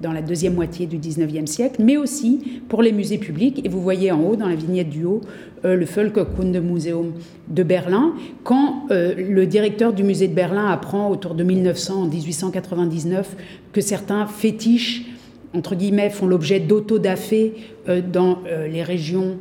[0.01, 3.61] dans la deuxième moitié du 19e siècle, mais aussi pour les musées publics.
[3.65, 5.21] Et vous voyez en haut, dans la vignette du haut,
[5.63, 7.13] euh, le Völkerkundemuseum
[7.47, 8.13] de Berlin.
[8.43, 13.35] Quand euh, le directeur du musée de Berlin apprend autour de 1900, en 1899,
[13.71, 15.05] que certains fétiches,
[15.53, 17.53] entre guillemets, font l'objet d'autodafé
[17.87, 19.37] euh, dans les régions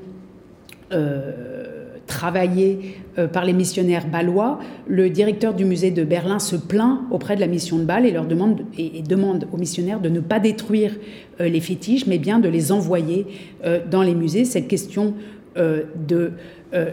[2.06, 7.36] travaillé euh, par les missionnaires balois, le directeur du musée de Berlin se plaint auprès
[7.36, 10.40] de la mission de Bâle et leur demande, et, demande aux missionnaires de ne pas
[10.40, 10.92] détruire
[11.40, 13.26] euh, les fétiches, mais bien de les envoyer
[13.64, 14.44] euh, dans les musées.
[14.44, 15.14] Cette question
[15.56, 16.32] de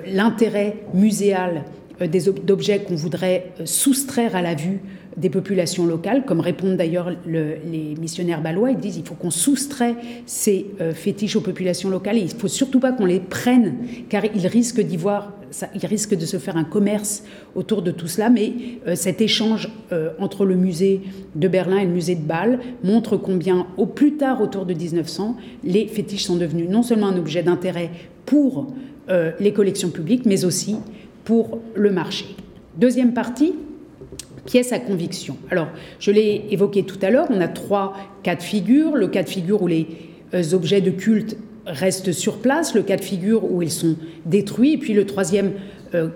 [0.06, 1.64] l'intérêt muséal
[2.44, 4.82] d'objets qu'on voudrait soustraire à la vue
[5.18, 8.72] des populations locales, comme répondent d'ailleurs les missionnaires balois.
[8.72, 9.96] Ils disent qu'il faut qu'on soustrait
[10.26, 13.76] ces euh, fétiches aux populations locales et il ne faut surtout pas qu'on les prenne,
[14.10, 15.34] car ils risquent d'y voir
[15.76, 17.24] il de se faire un commerce
[17.56, 18.54] autour de tout cela, mais
[18.96, 19.70] cet échange
[20.18, 21.02] entre le musée
[21.36, 25.36] de Berlin et le musée de Bâle montre combien, au plus tard, autour de 1900,
[25.66, 27.90] les fétiches sont devenus non seulement un objet d'intérêt
[28.26, 28.68] pour
[29.10, 30.78] les collections publiques, mais aussi
[31.26, 32.26] pour le marché.
[32.78, 33.54] Deuxième partie,
[34.46, 35.38] pièce à conviction.
[35.50, 35.68] Alors,
[36.00, 38.96] je l'ai évoqué tout à l'heure, on a trois cas de figure.
[38.96, 39.88] Le cas de figure où les
[40.34, 44.74] euh, objets de culte restent sur place, le cas de figure où ils sont détruits,
[44.74, 45.54] et puis le troisième,
[45.94, 46.10] euh,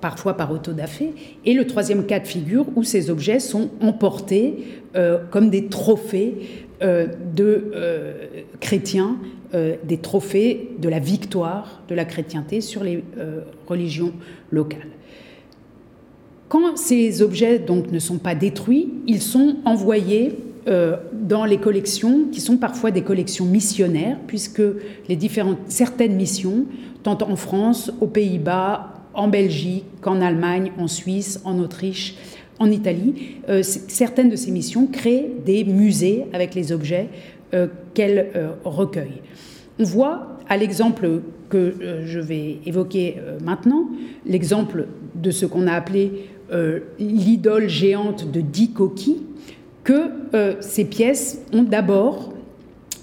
[0.00, 1.12] parfois par autodafé,
[1.44, 4.64] et le troisième cas de figure où ces objets sont emportés
[4.96, 7.72] euh, comme des trophées de
[8.60, 9.16] chrétiens,
[9.52, 13.02] des trophées de la victoire de la chrétienté sur les
[13.66, 14.12] religions
[14.52, 14.86] locales.
[16.48, 22.24] Quand ces objets donc ne sont pas détruits, ils sont envoyés euh, dans les collections
[22.32, 24.62] qui sont parfois des collections missionnaires, puisque
[25.08, 26.64] les différentes, certaines missions,
[27.02, 32.16] tant en France, aux Pays-Bas, en Belgique qu'en Allemagne, en Suisse, en Autriche,
[32.58, 37.08] en Italie, euh, certaines de ces missions créent des musées avec les objets
[37.52, 38.30] euh, qu'elles
[38.64, 39.22] recueillent.
[39.78, 43.88] On voit à l'exemple que je vais évoquer maintenant,
[44.26, 46.28] l'exemple de ce qu'on a appelé
[46.98, 49.22] l'idole géante de Dikoki,
[49.84, 52.34] que euh, ces pièces ont d'abord,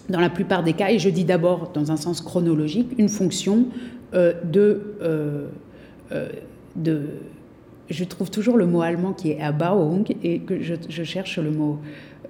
[0.10, 3.66] dans la plupart des cas, et je dis d'abord dans un sens chronologique, une fonction
[4.14, 4.82] euh, de.
[7.90, 11.80] Je trouve toujours le mot allemand qui est Erbauung et que je cherche le mot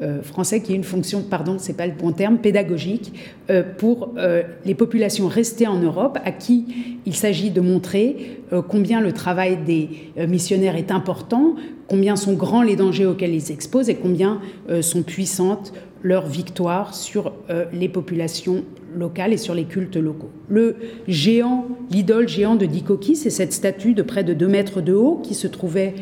[0.01, 3.13] euh, français qui est une fonction, pardon, c'est pas le bon terme, pédagogique
[3.49, 8.99] euh, pour euh, les populations restées en Europe, à qui il s'agit de montrer combien
[8.99, 9.89] le travail des
[10.27, 11.55] missionnaires est important,
[11.87, 14.41] combien sont grands les dangers auxquels ils s'exposent et combien
[14.81, 17.33] sont puissantes leurs victoires sur
[17.71, 18.63] les populations
[18.95, 20.31] locales et sur les cultes locaux.
[20.47, 20.77] Le
[21.07, 25.19] géant, l'idole géant de Dikoki, c'est cette statue de près de 2 mètres de haut
[25.23, 25.93] qui se trouvait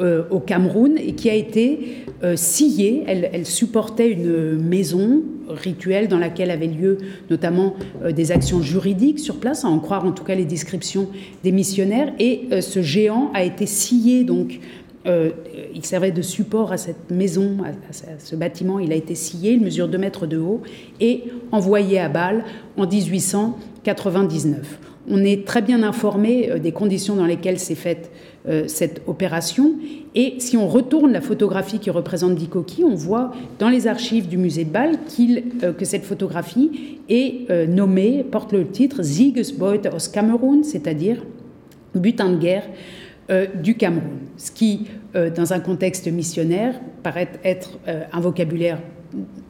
[0.00, 3.04] euh, au Cameroun et qui a été euh, sciée.
[3.06, 6.96] Elle, supportait une maison rituelle dans laquelle avaient lieu
[7.28, 11.08] notamment euh, des actions juridiques sur place, à en croire en tout cas les descriptions
[11.44, 12.14] des missionnaires.
[12.18, 14.60] Et ce géant a été scié donc.
[15.06, 18.78] il servait de support à cette maison, à, à, ce bâtiment.
[18.78, 20.62] Il a été scié, il mesure 2 mètres de haut
[20.98, 22.44] et envoyé à Bâle
[22.78, 24.78] en 1899.
[25.10, 28.10] On est très bien informé des conditions dans lesquelles s'est faite
[28.48, 29.74] euh, cette opération.
[30.14, 34.38] Et si on retourne la photographie qui représente Dikoki, on voit dans les archives du
[34.38, 34.96] musée de Bâle
[35.62, 41.22] euh, que cette photographie est euh, nommée, porte le titre Siegesbeute aus Cameroun, c'est-à-dire
[41.94, 42.66] butin de guerre
[43.62, 44.20] du Cameroun.
[44.36, 48.80] Ce qui, dans un contexte missionnaire, paraît être un vocabulaire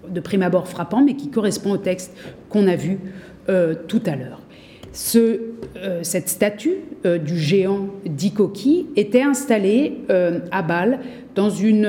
[0.07, 2.13] de prime abord frappant, mais qui correspond au texte
[2.51, 2.99] qu'on a vu
[3.47, 4.43] tout à l'heure.
[5.15, 10.99] Euh, cette statue euh, du géant Dikoki était installée euh, à Bâle
[11.37, 11.89] dans une,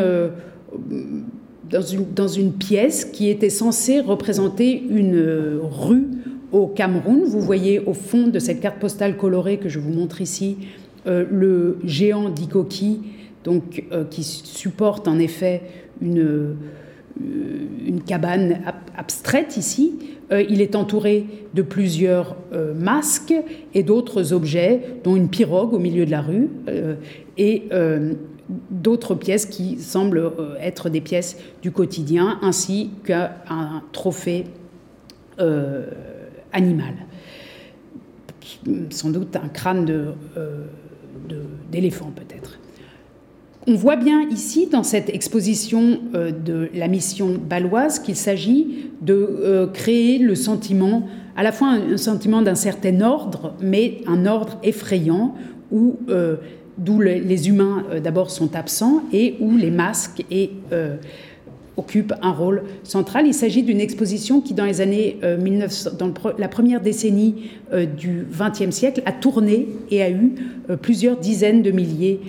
[2.60, 6.10] pièce qui était censée représenter une rue
[6.52, 7.24] au Cameroun.
[7.26, 10.58] Vous voyez au fond de cette carte postale colorée que je vous montre ici
[11.06, 13.02] le géant Dikoki,
[13.44, 15.64] donc, qui supporte en effet
[16.02, 16.56] une,
[17.86, 18.62] une cabane
[18.96, 19.98] abstraite ici,
[20.32, 23.34] euh, il est entouré de plusieurs euh, masques
[23.74, 26.96] et d'autres objets, dont une pirogue au milieu de la rue euh,
[27.38, 27.70] et
[28.70, 33.32] d'autres pièces qui semblent être des pièces du quotidien, ainsi qu'un
[33.94, 34.46] trophée
[36.52, 36.94] animal.
[38.90, 40.14] Sans doute un crâne
[41.72, 42.60] d'éléphant peut-être.
[43.68, 49.14] On voit bien ici, dans cette exposition euh, de la mission baloise, qu'il s'agit de
[49.14, 54.58] euh, créer le sentiment, à la fois un sentiment d'un certain ordre, mais un ordre
[54.64, 55.36] effrayant,
[55.72, 56.38] où euh,
[56.80, 60.24] d'où les humains d'abord sont absents et où les masques
[61.78, 63.28] occupent un rôle central.
[63.28, 67.52] Il s'agit d'une exposition qui, dans les années 1900, dans la première décennie
[67.98, 70.34] du XXe siècle, a tourné et a eu
[70.82, 72.22] plusieurs dizaines de milliers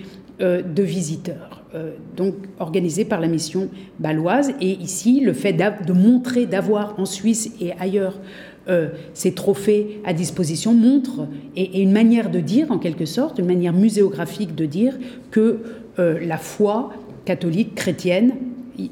[0.43, 4.51] de visiteurs, euh, donc organisé par la mission baloise.
[4.59, 8.19] Et ici, le fait de montrer, d'avoir en Suisse et ailleurs
[8.67, 13.45] euh, ces trophées à disposition montre, et, une manière de dire, en quelque sorte, une
[13.45, 14.97] manière muséographique de dire
[15.31, 15.59] que
[15.97, 16.91] la foi
[17.23, 18.33] catholique, chrétienne,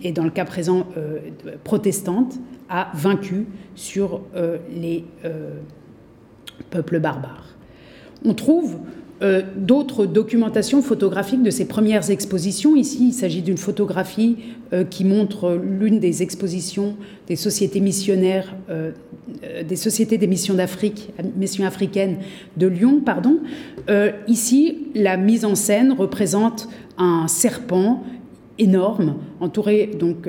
[0.03, 0.85] et dans le cas présent
[1.63, 2.35] protestante,
[2.69, 4.21] a vaincu sur
[4.71, 5.03] les
[6.69, 7.55] peuples barbares.
[8.23, 8.77] On trouve
[9.21, 12.75] euh, d'autres documentations photographiques de ces premières expositions.
[12.75, 14.38] Ici, il s'agit d'une photographie
[14.73, 16.95] euh, qui montre l'une des expositions
[17.27, 18.91] des sociétés missionnaires, euh,
[19.67, 22.17] des sociétés des missions d'Afrique, missions africaines
[22.58, 23.39] de Lyon, pardon.
[24.27, 26.67] ici, la mise en scène représente
[26.98, 28.04] un serpent
[28.58, 30.27] énorme, entouré donc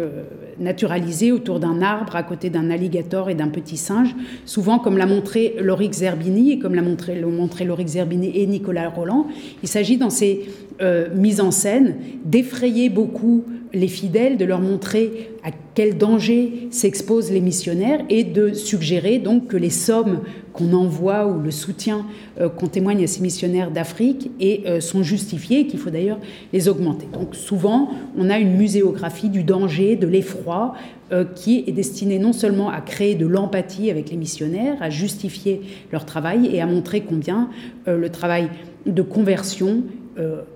[0.58, 5.06] naturalisé autour d'un arbre à côté d'un alligator et d'un petit singe, souvent comme l'a
[5.06, 9.26] montré Lorix Zerbini et comme l'a montré, montré Lorix Zerbini et Nicolas Roland.
[9.62, 10.48] Il s'agit dans ces
[10.80, 17.30] euh, mises en scène d'effrayer beaucoup les fidèles, de leur montrer à quel danger s'exposent
[17.30, 20.20] les missionnaires et de suggérer donc que les sommes
[20.52, 22.06] qu'on envoie ou le soutien
[22.40, 26.18] euh, qu'on témoigne à ces missionnaires d'Afrique et, euh, sont justifiés qu'il faut d'ailleurs
[26.52, 27.06] les augmenter.
[27.12, 30.74] Donc souvent, on a une muséographie du danger, de l'effroi,
[31.12, 35.62] euh, qui est destinée non seulement à créer de l'empathie avec les missionnaires, à justifier
[35.90, 37.50] leur travail et à montrer combien
[37.86, 38.48] le travail
[38.86, 39.82] de conversion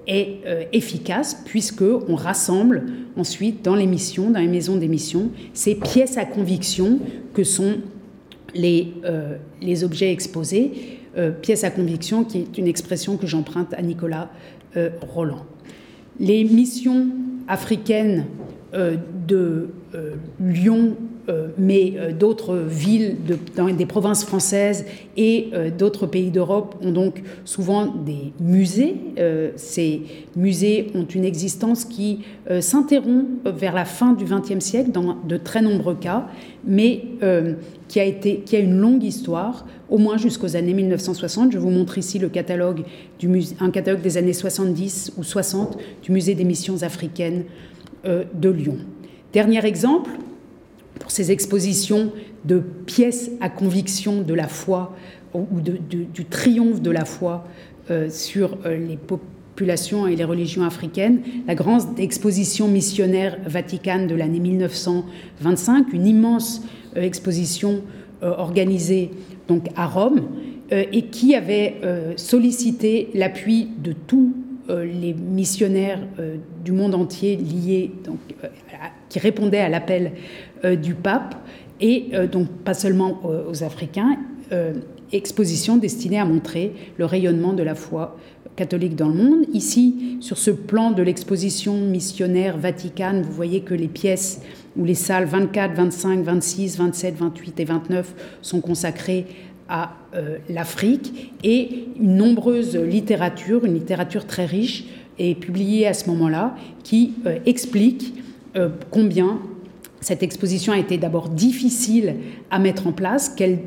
[0.06, 0.40] est
[0.72, 2.84] efficace puisque on rassemble
[3.16, 6.98] ensuite dans les missions, dans les maisons d'émission, ces pièces à conviction
[7.34, 7.76] que sont
[8.56, 13.72] les, euh, les objets exposés, euh, pièce à conviction, qui est une expression que j'emprunte
[13.74, 14.30] à Nicolas
[14.76, 15.44] euh, Roland.
[16.18, 17.08] Les missions
[17.48, 18.24] africaines
[19.26, 19.70] de
[20.40, 20.96] Lyon
[21.58, 23.16] mais euh, d'autres villes
[23.76, 24.84] des provinces françaises
[25.16, 28.94] et euh, d'autres pays d'Europe ont donc souvent des musées.
[29.56, 30.02] ces
[30.36, 32.20] musées ont une existence qui
[32.60, 36.26] s'interrompt vers la fin du XXe siècle dans de très nombreux cas,
[36.64, 37.02] mais
[37.88, 41.52] qui a, été, qui a une longue histoire, au moins jusqu'aux années 1960.
[41.52, 42.82] Je vous montre ici le catalogue
[43.18, 47.44] du un catalogue des années 70 ou 60 du musée des missions africaines
[48.04, 48.76] de Lyon.
[49.32, 50.10] Dernier exemple,
[50.98, 52.12] pour ces expositions
[52.44, 54.94] de pièces à conviction de la foi
[55.34, 57.46] ou du triomphe de la foi
[57.90, 64.16] euh, sur euh, les populations et les religions africaines, la grande exposition missionnaire vaticane de
[64.16, 66.62] l'année 1925, une immense
[66.96, 67.82] euh, exposition
[68.22, 69.10] organisée
[69.46, 70.22] donc à Rome
[70.70, 71.76] et qui avait
[72.16, 74.32] sollicité l'appui de tous
[74.70, 76.00] les missionnaires
[76.64, 78.18] du monde entier liés, donc,
[79.10, 80.12] qui répondaient à l'appel
[80.64, 81.36] du pape,
[81.80, 84.16] et euh, donc pas seulement aux, Africains,
[84.52, 84.74] euh,
[85.12, 88.16] exposition destinée à montrer le rayonnement de la foi
[88.56, 89.44] catholique dans le monde.
[89.52, 94.40] Ici, sur ce plan de l'exposition missionnaire Vaticane, vous voyez que les pièces
[94.76, 99.26] ou les salles 24, 25, 26, 27, 28 et 29 sont consacrées
[99.68, 99.96] à
[100.48, 104.84] l'Afrique et une nombreuse littérature, une littérature très riche,
[105.18, 108.14] est publiée à ce moment-là qui explique
[108.90, 109.40] combien
[110.00, 112.16] cette exposition a été d'abord difficile
[112.50, 113.60] à mettre en place, quels,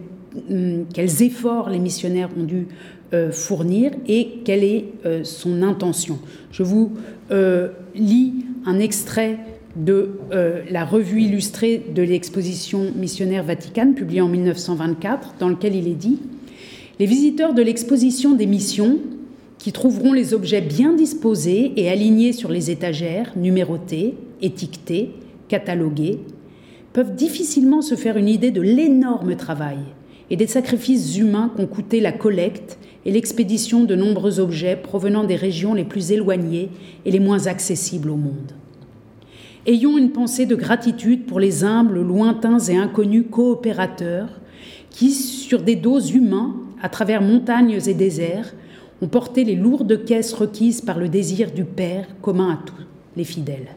[0.49, 2.67] hum, efforts les missionnaires ont dû
[3.11, 6.19] euh, fournir et quelle est euh, son intention.
[6.51, 6.91] Je vous
[7.31, 8.33] euh, lis
[8.67, 9.39] un extrait
[9.75, 10.11] de
[10.69, 16.19] la revue illustrée de l'exposition missionnaire Vaticane, publiée en 1924, dans lequel il est dit
[16.99, 18.97] Les visiteurs de l'exposition des missions,
[19.59, 25.11] qui trouveront les objets bien disposés et alignés sur les étagères, numérotés, étiquetés,
[25.49, 26.19] catalogués,
[26.93, 29.79] peuvent difficilement se faire une idée de l'énorme travail
[30.29, 35.35] et des sacrifices humains qu'ont coûté la collecte et l'expédition de nombreux objets provenant des
[35.35, 36.69] régions les plus éloignées
[37.05, 38.53] et les moins accessibles au monde.
[39.65, 44.29] Ayons une pensée de gratitude pour les humbles, lointains et inconnus coopérateurs
[44.89, 48.53] qui, sur des dos humains, à travers montagnes et déserts,
[49.01, 52.83] ont porté les lourdes caisses requises par le désir du Père commun à tous
[53.15, 53.67] les fidèles.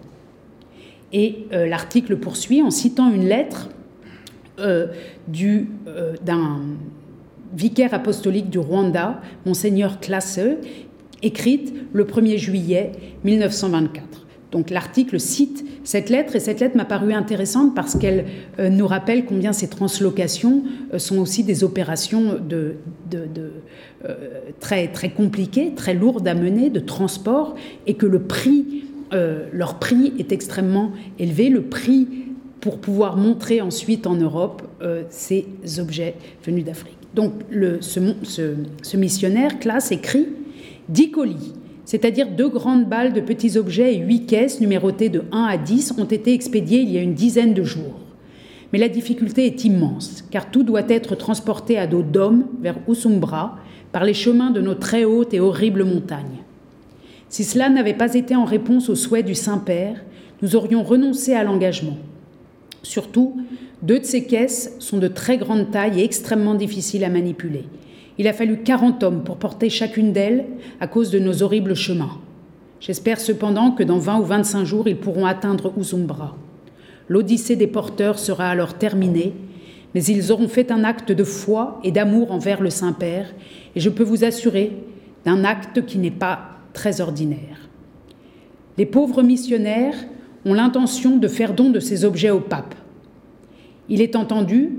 [1.12, 3.68] Et euh, l'article poursuit en citant une lettre
[4.58, 4.86] euh,
[5.38, 6.60] euh, d'un
[7.54, 10.40] vicaire apostolique du Rwanda, monseigneur Classe,
[11.22, 12.92] écrite le 1er juillet
[13.24, 14.26] 1924.
[14.50, 18.26] Donc l'article cite cette lettre et cette lettre m'a paru intéressante parce qu'elle
[18.58, 20.62] nous rappelle combien ces translocations
[20.98, 22.76] sont aussi des opérations de,
[24.60, 27.54] très, très compliquées, très lourdes à mener, de transport,
[27.86, 31.48] et que le prix euh, leur prix est extrêmement élevé.
[31.48, 32.08] Le prix
[32.60, 35.46] pour pouvoir montrer ensuite en Europe euh, ces
[35.78, 36.96] objets venus d'Afrique.
[37.14, 40.28] Donc le, ce, missionnaire classe écrit
[40.88, 41.52] 10 colis,
[41.84, 45.94] c'est-à-dire deux grandes balles de petits objets et huit caisses numérotées de 1 à 10
[45.98, 47.98] ont été expédiées il y a une dizaine de jours.
[48.72, 53.58] Mais la difficulté est immense, car tout doit être transporté à dos d'hommes vers Usumbra
[53.90, 56.41] par les chemins de nos très hautes et horribles montagnes.
[57.32, 60.04] Si cela n'avait pas été en réponse au souhait du Saint-Père,
[60.42, 61.96] nous aurions renoncé à l'engagement.
[62.82, 63.40] Surtout,
[63.80, 67.64] deux de ces caisses sont de très grande taille et extrêmement difficiles à manipuler.
[68.18, 70.44] Il a fallu 40 hommes pour porter chacune d'elles
[70.78, 72.18] à cause de nos horribles chemins.
[72.80, 76.36] J'espère cependant que dans 20 ou 25 jours, ils pourront atteindre Uzumbra.
[77.08, 79.32] L'odyssée des porteurs sera alors terminée,
[79.94, 83.32] mais ils auront fait un acte de foi et d'amour envers le Saint-Père,
[83.74, 84.72] et je peux vous assurer
[85.24, 87.68] d'un acte qui n'est pas très ordinaire.
[88.78, 89.96] Les pauvres missionnaires
[90.44, 92.74] ont l'intention de faire don de ces objets au pape.
[93.88, 94.70] Il est entendu,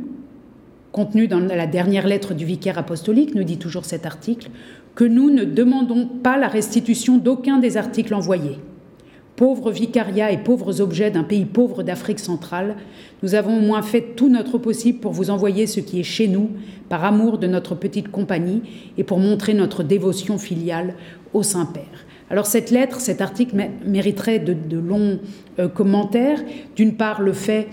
[0.92, 4.50] contenu dans la dernière lettre du vicaire apostolique, nous dit toujours cet article,
[4.96, 8.60] que nous ne demandons pas la restitution d'aucun des articles envoyés.
[9.36, 12.76] Pauvres vicariats et pauvres objets d'un pays pauvre d'Afrique centrale,
[13.24, 16.28] nous avons au moins fait tout notre possible pour vous envoyer ce qui est chez
[16.28, 16.52] nous,
[16.88, 18.62] par amour de notre petite compagnie
[18.98, 20.94] et pour montrer notre dévotion filiale
[21.34, 22.06] au Saint-Père.
[22.30, 23.56] Alors cette lettre, cet article
[23.86, 25.20] mériterait de, longs
[25.60, 26.40] euh, commentaires.
[26.76, 27.68] D'une part, le fait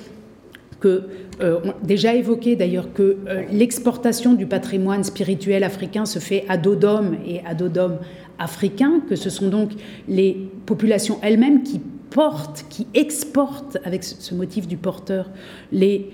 [0.81, 1.05] que,
[1.41, 6.75] euh, déjà évoqué d'ailleurs, que euh, l'exportation du patrimoine spirituel africain se fait à dos
[6.75, 7.99] d'hommes et à dos d'hommes
[8.39, 9.71] africains, que ce sont donc
[10.09, 11.81] les populations elles-mêmes qui
[12.11, 15.31] portent, qui exportent, avec ce motif du porteur,
[15.73, 16.11] les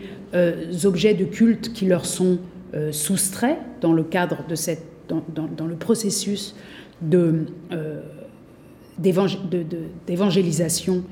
[0.85, 2.39] objets de culte qui leur sont
[2.91, 6.55] soustraits dans le cadre de cette, dans, le processus
[7.01, 7.47] de,
[8.99, 11.05] d'évangélisation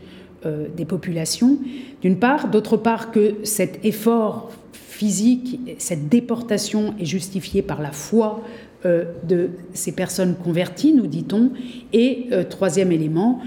[0.47, 1.59] euh, des populations,
[2.03, 8.43] d'une part, d'autre part que cet effort physique, cette déportation est justifiée par la foi
[8.85, 11.53] euh, de ces personnes converties, nous dit-on,
[11.95, 13.41] et euh, troisième élément,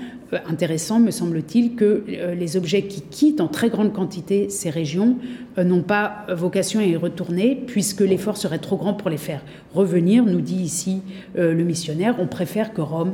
[0.47, 2.03] intéressant, me semble-t-il, que
[2.37, 5.17] les objets qui quittent en très grande quantité ces régions
[5.57, 9.41] n'ont pas vocation à y retourner, puisque l'effort serait trop grand pour les faire
[9.73, 11.01] revenir, nous dit ici
[11.35, 13.13] le missionnaire, on préfère que Rome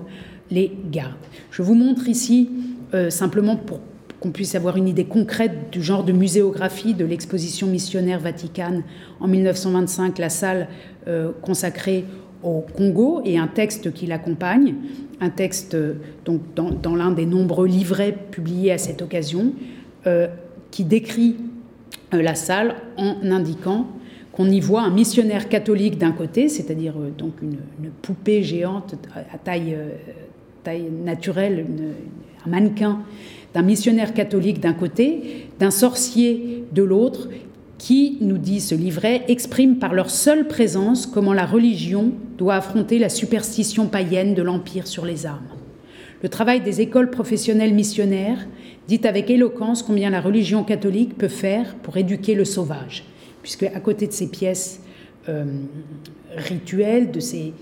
[0.50, 1.14] les garde.
[1.52, 2.50] Je vous montre ici
[2.94, 3.80] euh, simplement pour
[4.20, 8.84] qu'on puisse avoir une idée concrète du genre de muséographie de l'exposition missionnaire Vaticane
[9.20, 10.68] en 1925, la salle
[11.08, 12.06] euh, consacrée
[12.44, 14.76] au Congo et un texte qui l'accompagne,
[15.22, 15.94] un texte euh,
[16.26, 19.54] donc, dans, l'un des nombreux livrets publiés à cette occasion,
[20.70, 21.38] qui décrit
[22.12, 23.88] la salle en indiquant
[24.34, 27.56] qu'on y voit un missionnaire catholique d'un côté, c'est-à-dire donc une,
[28.02, 29.78] poupée géante à taille,
[30.66, 31.66] taille naturelle,
[32.46, 33.00] un mannequin
[33.54, 37.30] d'un missionnaire catholique d'un côté, d'un sorcier de l'autre,
[37.78, 43.00] qui, nous dit ce livret, exprime par leur seule présence comment la religion doit affronter
[43.00, 45.48] la superstition païenne de l'Empire sur les armes.
[46.22, 48.48] Le travail des écoles professionnelles missionnaires
[48.88, 53.04] dit avec éloquence combien la religion catholique peut faire pour éduquer le sauvage,
[53.42, 54.82] puisque à côté de ces pièces
[55.30, 55.46] euh,
[56.36, 57.54] rituelles, de ces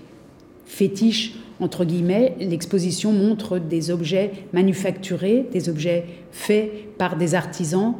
[0.64, 7.94] fétiches entre guillemets, l'exposition montre des objets manufacturés, des objets faits par des artisans,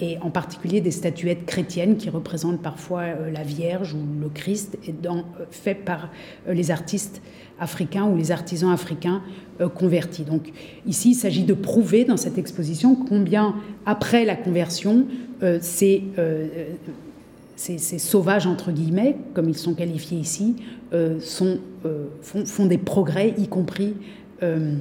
[0.00, 4.78] et en particulier des statuettes chrétiennes qui représentent parfois euh, la Vierge ou le Christ,
[4.86, 6.10] et euh, faits par
[6.48, 7.22] les artistes
[7.60, 9.22] africains ou les artisans africains
[9.74, 10.24] convertis.
[10.24, 10.50] Donc
[10.86, 13.54] ici, il s'agit de prouver dans cette exposition combien,
[13.84, 15.04] après la conversion,
[15.60, 16.04] ces,
[17.98, 20.56] sauvages, entre guillemets, comme ils sont qualifiés ici,
[20.92, 21.20] euh,
[21.84, 23.94] euh, font, des progrès, y compris
[24.42, 24.74] euh,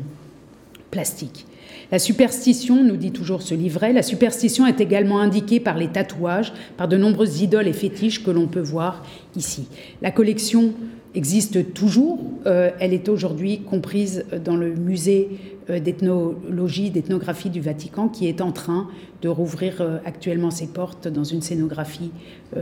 [0.90, 1.46] plastiques.
[1.92, 6.54] La superstition, nous dit toujours ce livret, la superstition est également indiquée par les tatouages,
[6.78, 9.04] par de nombreuses idoles et fétiches que l'on peut voir
[9.36, 9.68] ici.
[10.04, 10.74] La collection
[11.16, 12.20] existe toujours.
[12.46, 15.30] Euh, elle est aujourd'hui comprise dans le musée
[15.72, 18.88] euh, d'ethnologie, d'ethnographie du Vatican, qui est en train
[19.24, 22.12] de rouvrir euh, actuellement ses portes dans une scénographie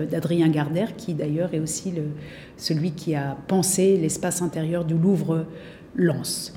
[0.10, 1.94] d'Adrien Gardère, qui d'ailleurs est aussi
[2.56, 6.54] celui qui a pensé l'espace intérieur du Louvre-Lens.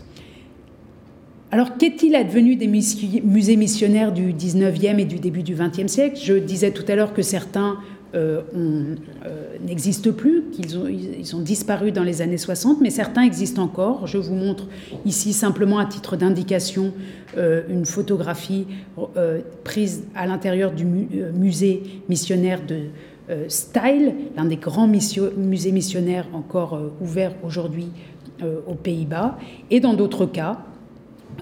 [1.52, 6.18] Alors, qu'est-il advenu des musées missionnaires du 19e et du début du 20e siècle?
[6.22, 7.78] Je disais tout à l'heure que certains
[8.14, 10.76] euh, euh, n'existent plus, qu'ils
[11.36, 14.06] ont, disparu dans les années 60, mais certains existent encore.
[14.06, 14.66] Je vous montre
[15.04, 16.92] ici simplement à titre d'indication
[17.36, 18.66] euh, une photographie
[19.64, 22.86] prise à l'intérieur du musée missionnaire de
[23.46, 27.88] Style, l'un des grands musées missionnaires encore ouverts aujourd'hui
[28.42, 29.38] aux Pays-Bas.
[29.70, 30.64] Et dans d'autres cas,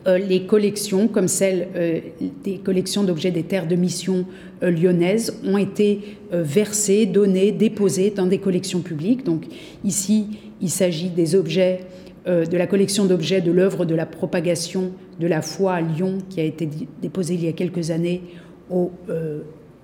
[0.06, 2.00] les collections, comme celles euh,
[2.44, 4.26] des collections d'objets des terres de mission
[4.62, 9.24] euh, lyonnaises, ont été versées, données, déposées dans des collections publiques.
[9.24, 9.46] Donc
[9.84, 10.26] ici,
[10.60, 11.80] il s'agit des objets
[12.26, 16.40] de la collection d'objets de l'œuvre de la propagation de la foi à Lyon, qui
[16.40, 16.68] a été
[17.00, 18.20] déposée il y a quelques années
[18.68, 18.90] au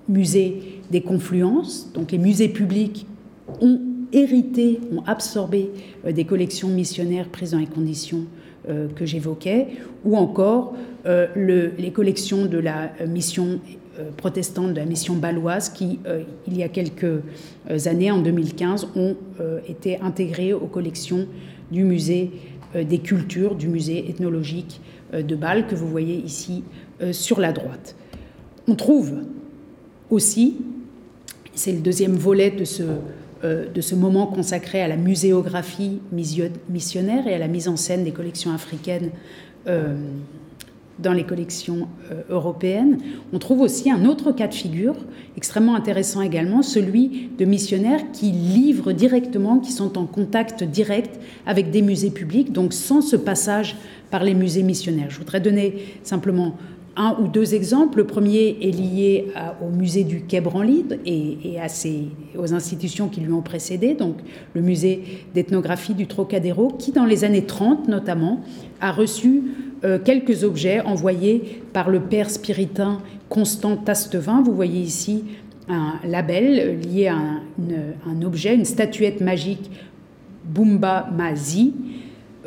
[0.07, 1.91] musée des Confluences.
[1.95, 3.07] Donc les musées publics
[3.59, 3.81] ont
[4.13, 5.71] hérité, ont absorbé
[6.07, 8.25] des collections missionnaires prises dans les conditions
[8.69, 9.67] euh, que j'évoquais,
[10.03, 13.59] ou encore euh, les collections de la mission
[14.17, 15.99] protestantes de la mission baloise qui,
[16.47, 17.21] il y a quelques
[17.85, 19.15] années, en 2015, ont
[19.69, 21.27] été intégrées aux collections
[21.71, 22.31] du musée
[22.73, 24.81] des cultures, du musée ethnologique
[25.13, 26.65] de Bâle que vous voyez ici
[27.13, 27.95] sur la droite.
[28.67, 29.13] On trouve
[30.09, 30.57] aussi,
[31.53, 32.95] c'est le deuxième volet de ce, euh,
[33.45, 35.99] de ce moment consacré à la muséographie
[36.69, 39.11] missionnaire et à la mise en scène des collections africaines
[39.67, 39.95] euh,
[40.97, 42.99] dans les collections euh, européennes.
[43.33, 44.95] On trouve aussi un autre cas de figure
[45.35, 51.69] extrêmement intéressant également, celui de missionnaires qui livrent directement, qui sont en contact direct avec
[51.71, 53.75] des musées publics, donc sans ce passage
[54.09, 55.09] par les musées missionnaires.
[55.09, 56.55] Je voudrais donner simplement
[56.95, 57.99] un ou deux exemples.
[57.99, 59.27] Le premier est lié
[59.61, 61.57] au musée du Quai Branly et,
[62.37, 64.17] aux institutions qui lui ont précédé, donc
[64.53, 65.01] le musée
[65.33, 68.41] d'ethnographie du Trocadéro, qui dans les années 30 notamment
[68.81, 69.43] a reçu
[69.83, 74.41] euh, quelques objets envoyés par le père spiritain Constant Tastevin.
[74.41, 75.23] Vous voyez ici
[75.67, 79.71] un label lié à un, objet, une statuette magique
[80.45, 81.73] Bumba Mazi,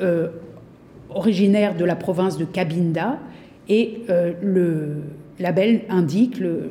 [0.00, 0.28] euh,
[1.10, 3.18] originaire de la province de Cabinda,
[3.68, 4.96] et euh, le
[5.38, 6.70] label indique, le,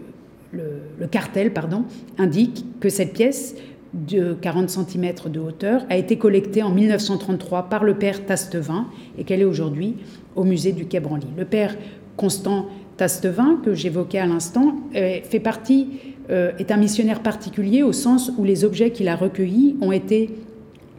[1.12, 1.86] cartel pardon,
[2.18, 3.56] indique que cette pièce
[3.94, 8.88] de 40 cm de hauteur a été collectée en 1933 par le père Tastevin
[9.18, 9.96] et qu'elle est aujourd'hui
[10.36, 11.28] au musée du Quai Branly.
[11.38, 11.76] Le père
[12.18, 12.68] Constant
[12.98, 15.88] Tastevin, que j'évoquais à l'instant, fait partie,
[16.30, 20.30] euh, est un missionnaire particulier au sens où les objets qu'il a recueillis ont été,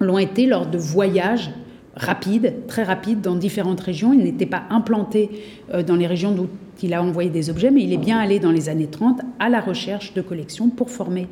[0.01, 1.51] l'ont été lors de voyages
[1.99, 4.12] rapide, très rapide, dans différentes régions.
[4.12, 5.30] Il n'était pas implanté
[5.74, 6.49] euh, dans les régions d'où
[6.82, 9.49] il a envoyé des objets, mais il est bien allé dans les années 30 à
[9.49, 11.26] la recherche de collections pour former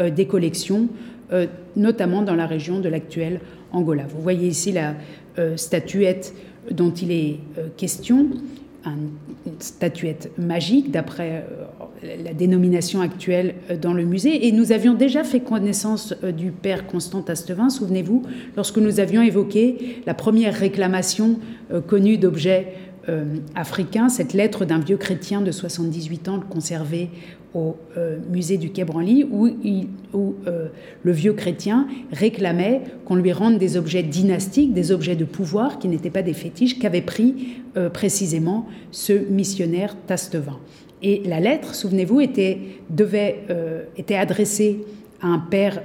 [0.00, 0.88] euh, des collections,
[1.32, 1.46] euh,
[1.76, 3.40] notamment dans la région de l'actuelle
[3.72, 4.04] Angola.
[4.08, 4.94] Vous voyez ici la
[5.54, 6.34] statuette
[6.72, 7.38] dont il est
[7.76, 8.26] question
[8.86, 14.46] une statuette magique, d'après euh, la dénomination actuelle euh, dans le musée.
[14.46, 18.22] Et nous avions déjà fait connaissance euh, du père Constant Astevin, souvenez-vous,
[18.56, 21.38] lorsque nous avions évoqué la première réclamation
[21.86, 22.74] connue d'objets
[23.54, 27.10] africains, cette lettre d'un vieux chrétien de 78 ans conservé
[27.54, 29.48] au euh, musée du Quai Branly où,
[30.46, 30.68] euh,
[31.02, 35.88] le vieux chrétien réclamait qu'on lui rende des objets dynastiques, des objets de pouvoir qui
[35.88, 40.58] n'étaient pas des fétiches qu'avait pris euh, précisément ce missionnaire Tastevin.
[41.02, 42.58] Et la lettre, souvenez-vous, était,
[42.90, 43.44] devait,
[43.96, 44.84] était adressée
[45.22, 45.80] à un père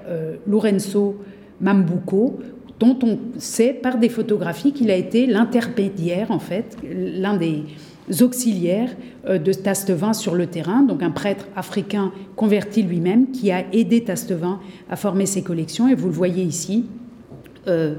[0.48, 1.18] Lorenzo
[1.62, 2.40] Mambuco,
[2.80, 7.62] dont on sait par des photographies qu'il a été l'intermédiaire, en fait, l'un des,
[8.22, 8.96] auxiliaires
[9.28, 14.04] euh, de Tastevin sur le terrain, donc un prêtre africain converti lui-même qui a aidé
[14.04, 15.88] Tastevin à former ses collections.
[15.88, 16.86] Et vous le voyez ici,
[17.68, 17.96] euh,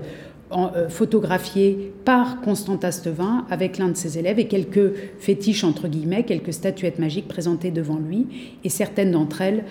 [0.53, 6.25] euh, photographié par Constant Tastevin avec l'un de ses élèves et quelques fétiches, entre guillemets,
[6.25, 8.57] quelques statuettes magiques présentées devant lui.
[8.63, 9.65] Et certaines d'entre elles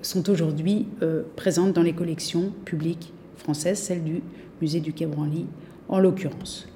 [0.00, 0.86] sont aujourd'hui
[1.34, 4.22] présentes dans les collections publiques françaises, celles du
[4.62, 5.46] musée du Quai Branly
[5.88, 6.69] en l'occurrence.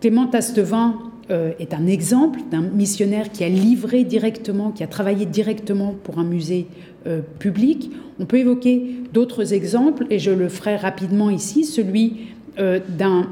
[0.00, 0.98] Clément Tastevin
[1.30, 6.18] euh, est un exemple d'un missionnaire qui a livré directement, qui a travaillé directement pour
[6.18, 6.66] un musée
[7.06, 7.90] euh, public.
[8.18, 12.28] On peut évoquer d'autres exemples, et je le ferai rapidement ici, celui
[12.58, 13.26] euh, d'un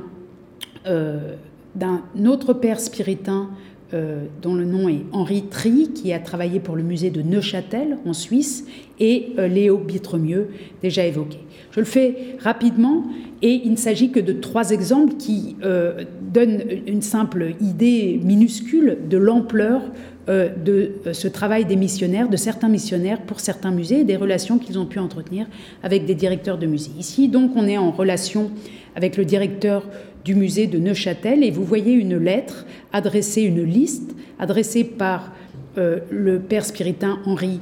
[2.27, 3.49] autre père spiritain
[3.93, 8.13] dont le nom est Henri Tri, qui a travaillé pour le musée de Neuchâtel en
[8.13, 8.67] Suisse,
[9.01, 10.49] et Léo Bitremieux,
[10.83, 11.39] déjà évoqué.
[11.71, 13.05] Je le fais rapidement
[13.43, 18.99] et il ne s'agit que de trois exemples qui euh, donnent une simple idée minuscule
[19.09, 19.83] de l'ampleur
[20.29, 24.17] euh, de euh, ce travail des missionnaires, de certains missionnaires pour certains musées et des
[24.17, 25.47] relations qu'ils ont pu entretenir
[25.83, 26.91] avec des directeurs de musées.
[26.99, 28.51] Ici, donc, on est en relation
[28.97, 29.87] avec le directeur
[30.29, 35.33] du musée de Neuchâtel et vous voyez une lettre adressée, une liste adressée par
[35.77, 37.61] le père spiritain Henri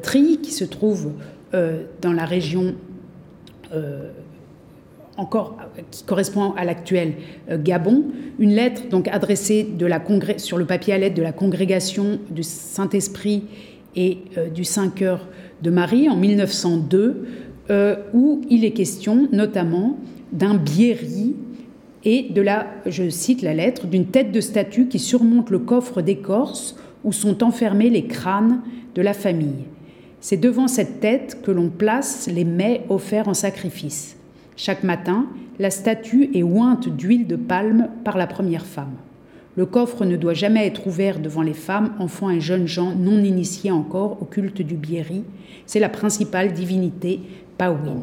[0.00, 1.10] Tri, qui se trouve
[1.52, 2.76] dans la région
[5.18, 5.56] encore
[5.90, 7.14] qui correspond à l'actuel
[7.50, 8.04] euh, Gabon,
[8.38, 10.00] une lettre donc adressée de la
[10.38, 13.44] sur le papier à lettre de la congrégation du Saint-Esprit
[13.96, 15.26] et euh, du Saint-Cœur
[15.60, 17.26] de Marie en 1902,
[17.70, 19.98] euh, où il est question notamment
[20.32, 21.34] d'un biéri
[22.04, 26.00] et de la, je cite la lettre, d'une tête de statue qui surmonte le coffre
[26.00, 28.60] d'écorce où sont enfermés les crânes
[28.94, 29.64] de la famille.
[30.20, 34.16] C'est devant cette tête que l'on place les mets offerts en sacrifice.
[34.56, 35.26] Chaque matin,
[35.58, 38.94] la statue est ointe d'huile de palme par la première femme.
[39.56, 43.22] Le coffre ne doit jamais être ouvert devant les femmes, enfants et jeunes gens non
[43.22, 45.24] initiés encore au culte du Bieri.
[45.66, 47.20] C'est la principale divinité
[47.56, 48.02] Pawin.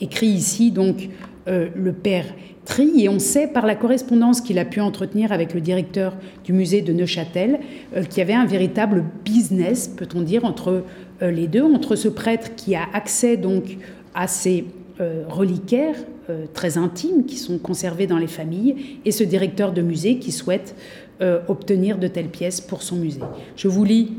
[0.00, 1.08] Écrit ici donc
[1.46, 2.26] le père
[2.64, 6.52] Tri, et on sait par la correspondance qu'il a pu entretenir avec le directeur du
[6.52, 7.58] musée de Neuchâtel
[8.08, 10.84] qu'il y avait un véritable business, peut-on dire, entre
[11.20, 13.78] les deux, entre ce prêtre qui a accès donc
[14.14, 14.64] à ces
[15.28, 15.96] reliquaires
[16.54, 20.76] très intimes qui sont conservés dans les familles et ce directeur de musée qui souhaite
[21.48, 23.22] obtenir de telles pièces pour son musée.
[23.56, 24.12] Je vous lis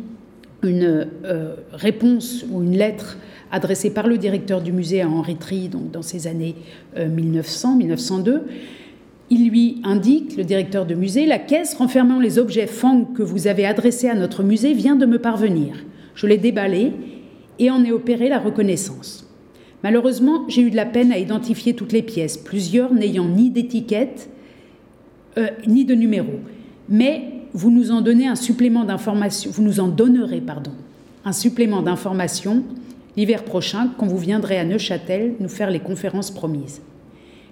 [0.65, 3.17] une euh, réponse ou une lettre
[3.51, 6.55] adressée par le directeur du musée à Henri Tri, donc dans ces années
[6.97, 8.29] 1900-1902.
[8.29, 8.39] Euh,
[9.29, 13.47] Il lui indique, le directeur de musée, la caisse renfermant les objets Fang que vous
[13.47, 15.75] avez adressés à notre musée vient de me parvenir.
[16.15, 16.93] Je l'ai déballé
[17.59, 19.29] et en ai opéré la reconnaissance.
[19.83, 24.29] Malheureusement, j'ai eu de la peine à identifier toutes les pièces, plusieurs n'ayant ni d'étiquette
[25.37, 26.33] euh, ni de numéro.
[26.89, 30.71] Mais vous nous en donnez un supplément d'information, vous nous en donnerez, pardon,
[31.25, 32.63] un supplément d'information
[33.15, 36.81] l'hiver prochain quand vous viendrez à Neuchâtel nous faire les conférences promises.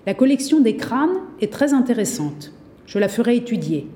[0.06, 2.52] La collection des crânes est très intéressante.
[2.88, 3.88] Je la ferai étudier.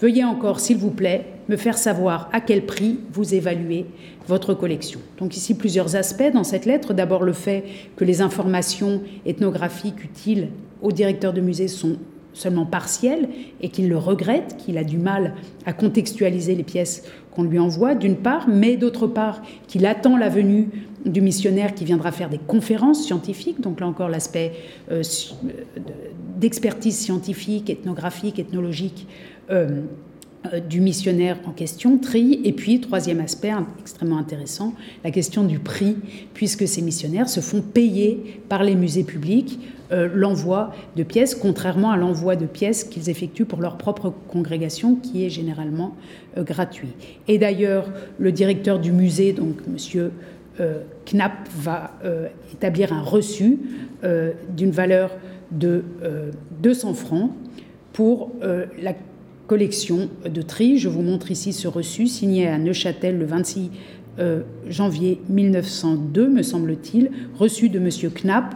[0.00, 3.86] Veuillez encore, s'il vous plaît, me faire savoir à quel prix vous évaluez
[4.26, 4.98] votre collection.
[5.18, 6.94] Donc ici plusieurs aspects dans cette lettre.
[6.94, 7.64] D'abord le fait
[7.96, 10.48] que les informations ethnographiques utiles
[10.82, 11.96] au directeur de musée sont
[12.34, 13.28] seulement partiel
[13.62, 17.04] et qu'il le regrette, qu'il a du mal à contextualiser les pièces
[17.34, 20.68] qu'on lui envoie, d'une part, mais d'autre part, qu'il attend la venue
[21.04, 24.52] du missionnaire qui viendra faire des conférences scientifiques, donc là encore l'aspect
[24.90, 25.02] euh,
[26.38, 29.06] d'expertise scientifique, ethnographique, ethnologique.
[29.50, 29.82] Euh,
[30.52, 35.58] euh, du missionnaire en question, tri, et puis troisième aspect extrêmement intéressant, la question du
[35.58, 35.96] prix,
[36.34, 39.58] puisque ces missionnaires se font payer par les musées publics
[39.92, 44.96] euh, l'envoi de pièces, contrairement à l'envoi de pièces qu'ils effectuent pour leur propre congrégation,
[44.96, 45.94] qui est généralement
[46.36, 46.94] euh, gratuit.
[47.28, 47.86] Et d'ailleurs,
[48.18, 50.12] le directeur du musée, donc Monsieur
[51.06, 51.90] Knapp, va
[52.52, 53.58] établir un reçu
[54.56, 55.10] d'une valeur
[55.50, 55.82] de
[56.62, 57.32] 200 francs
[57.92, 58.94] pour la
[59.48, 60.78] collection de tri.
[60.78, 63.72] Je vous montre ici ce reçu signé à Neuchâtel le 26
[64.20, 67.88] euh, janvier 1902, me semble-t-il, reçu de M.
[68.14, 68.54] Knapp,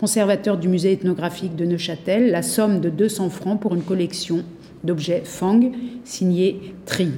[0.00, 4.44] conservateur du musée ethnographique de Neuchâtel, la somme de 200 francs pour une collection
[4.82, 5.60] d'objets Fang
[6.04, 7.10] signée Tri.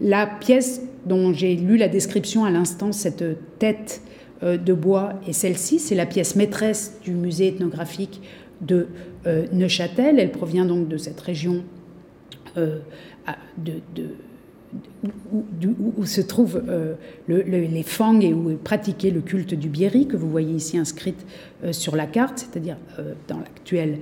[0.00, 3.24] La pièce dont j'ai lu la description à l'instant, cette
[3.58, 4.02] tête
[4.44, 8.22] euh, de bois, et celle-ci, c'est la pièce maîtresse du musée ethnographique
[8.60, 8.86] de
[9.26, 10.20] euh, Neuchâtel.
[10.20, 11.64] Elle provient donc de cette région
[12.56, 12.78] euh,
[15.32, 16.94] où, se trouvent euh,
[17.28, 21.24] les Fang et où est pratiqué le culte du Bieri, que vous voyez ici inscrite
[21.64, 22.76] euh, sur la carte, c'est-à-dire
[23.28, 23.98] dans l'actuel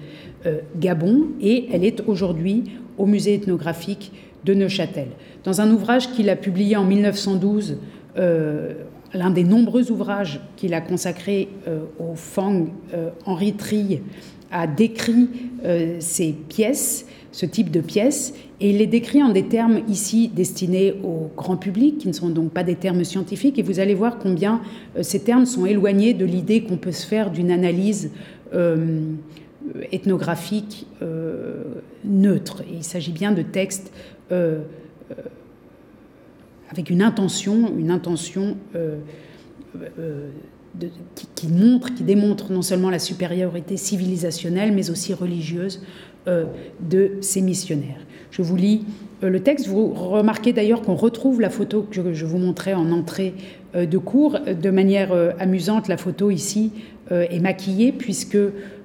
[0.76, 2.64] Gabon, et elle est aujourd'hui
[2.98, 4.12] au musée ethnographique
[4.44, 5.08] de Neuchâtel.
[5.44, 7.78] Dans un ouvrage qu'il a publié en 1912,
[8.16, 11.48] l'un des nombreux ouvrages qu'il a consacré
[11.98, 12.66] aux Fang,
[13.24, 14.02] Henri Trille
[14.50, 15.28] a décrit
[15.98, 20.94] ces pièces ce type de pièces, et il les décrit en des termes ici destinés
[21.04, 24.18] au grand public, qui ne sont donc pas des termes scientifiques, et vous allez voir
[24.18, 24.62] combien
[24.96, 28.10] euh, ces termes sont éloignés de l'idée qu'on peut se faire d'une analyse
[28.54, 29.02] euh,
[29.92, 31.64] ethnographique euh,
[32.06, 32.62] neutre.
[32.72, 33.92] il s'agit bien de textes
[36.70, 38.56] avec une intention, une intention
[41.14, 45.80] qui, qui, montre, qui démontre non seulement la supériorité civilisationnelle, mais aussi religieuse
[46.28, 46.44] euh,
[46.80, 48.00] de ces missionnaires.
[48.32, 48.84] Je vous lis
[49.22, 49.68] euh, le texte.
[49.68, 53.34] Vous remarquez d'ailleurs qu'on retrouve la photo que je vous montrais en entrée
[53.76, 54.38] euh, de cours.
[54.40, 56.72] De manière amusante, la photo ici
[57.10, 58.38] est maquillée puisque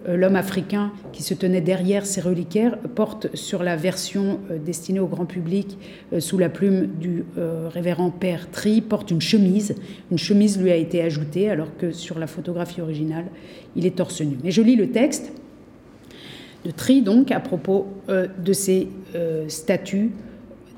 [0.07, 5.25] l'homme africain qui se tenait derrière ces reliquaires porte sur la version destinée au grand
[5.25, 5.77] public
[6.19, 7.23] sous la plume du
[7.73, 9.75] révérend père Tri, porte une chemise.
[10.11, 13.25] Une chemise lui a été ajoutée alors que sur la photographie originale,
[13.75, 14.37] il est torse nu.
[14.43, 15.31] Mais je lis le texte
[16.65, 20.11] de tri donc à propos euh, de ces euh, statues,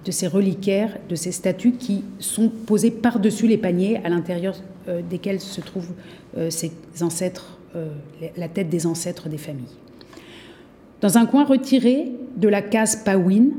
[0.05, 4.55] de ces reliquaires, de ces statues qui sont posées par-dessus les paniers à l'intérieur
[4.87, 5.93] euh, desquels se trouvent
[6.49, 6.71] ces
[7.01, 7.57] ancêtres,
[8.37, 9.77] la tête des ancêtres des familles.
[11.01, 13.51] Dans un coin retiré de la case Pawin,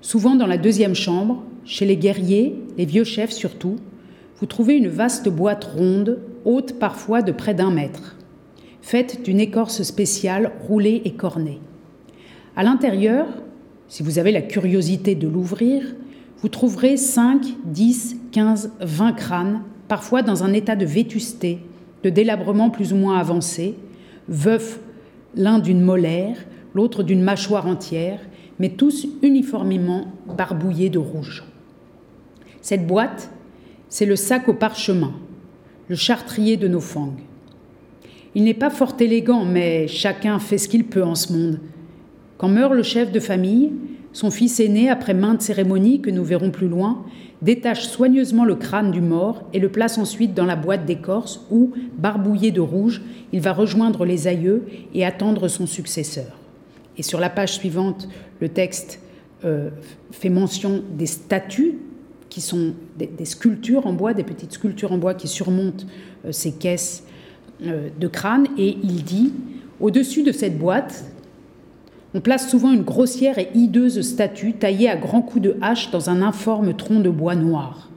[0.00, 3.76] souvent dans la deuxième chambre, chez les guerriers, les vieux chefs surtout,
[4.40, 8.16] vous trouvez une vaste boîte ronde, haute parfois de près d'un mètre
[8.82, 11.60] faite d'une écorce spéciale roulée et cornée.
[12.56, 13.26] À l'intérieur,
[13.88, 15.94] si vous avez la curiosité de l'ouvrir,
[16.42, 21.60] vous trouverez 5, 10, 15, 20 crânes, parfois dans un état de vétusté,
[22.02, 23.76] de délabrement plus ou moins avancé,
[24.28, 24.80] veufs
[25.34, 26.36] l'un d'une molaire,
[26.74, 28.20] l'autre d'une mâchoire entière,
[28.58, 31.44] mais tous uniformément barbouillés de rouge.
[32.60, 33.30] Cette boîte,
[33.88, 35.12] c'est le sac au parchemin,
[35.88, 37.14] le chartrier de nos fangs.
[38.34, 41.60] Il n'est pas fort élégant, mais chacun fait ce qu'il peut en ce monde.
[42.38, 43.72] Quand meurt le chef de famille,
[44.12, 47.04] son fils aîné, après maintes cérémonies que nous verrons plus loin,
[47.42, 51.72] détache soigneusement le crâne du mort et le place ensuite dans la boîte d'écorce où,
[51.98, 54.64] barbouillé de rouge, il va rejoindre les aïeux
[54.94, 56.38] et attendre son successeur.
[56.96, 58.08] Et sur la page suivante,
[58.40, 59.00] le texte
[59.44, 59.70] euh,
[60.12, 61.78] fait mention des statues
[62.28, 65.84] qui sont des, sculptures en bois, des petites sculptures en bois qui surmontent
[66.24, 67.04] euh, ces caisses
[67.62, 69.34] euh, de crâne, et il dit
[69.80, 71.04] Au-dessus de cette boîte,
[72.14, 76.10] on place souvent une grossière et hideuse statue taillée à grands coups de hache dans
[76.10, 77.90] un informe tronc de bois noir.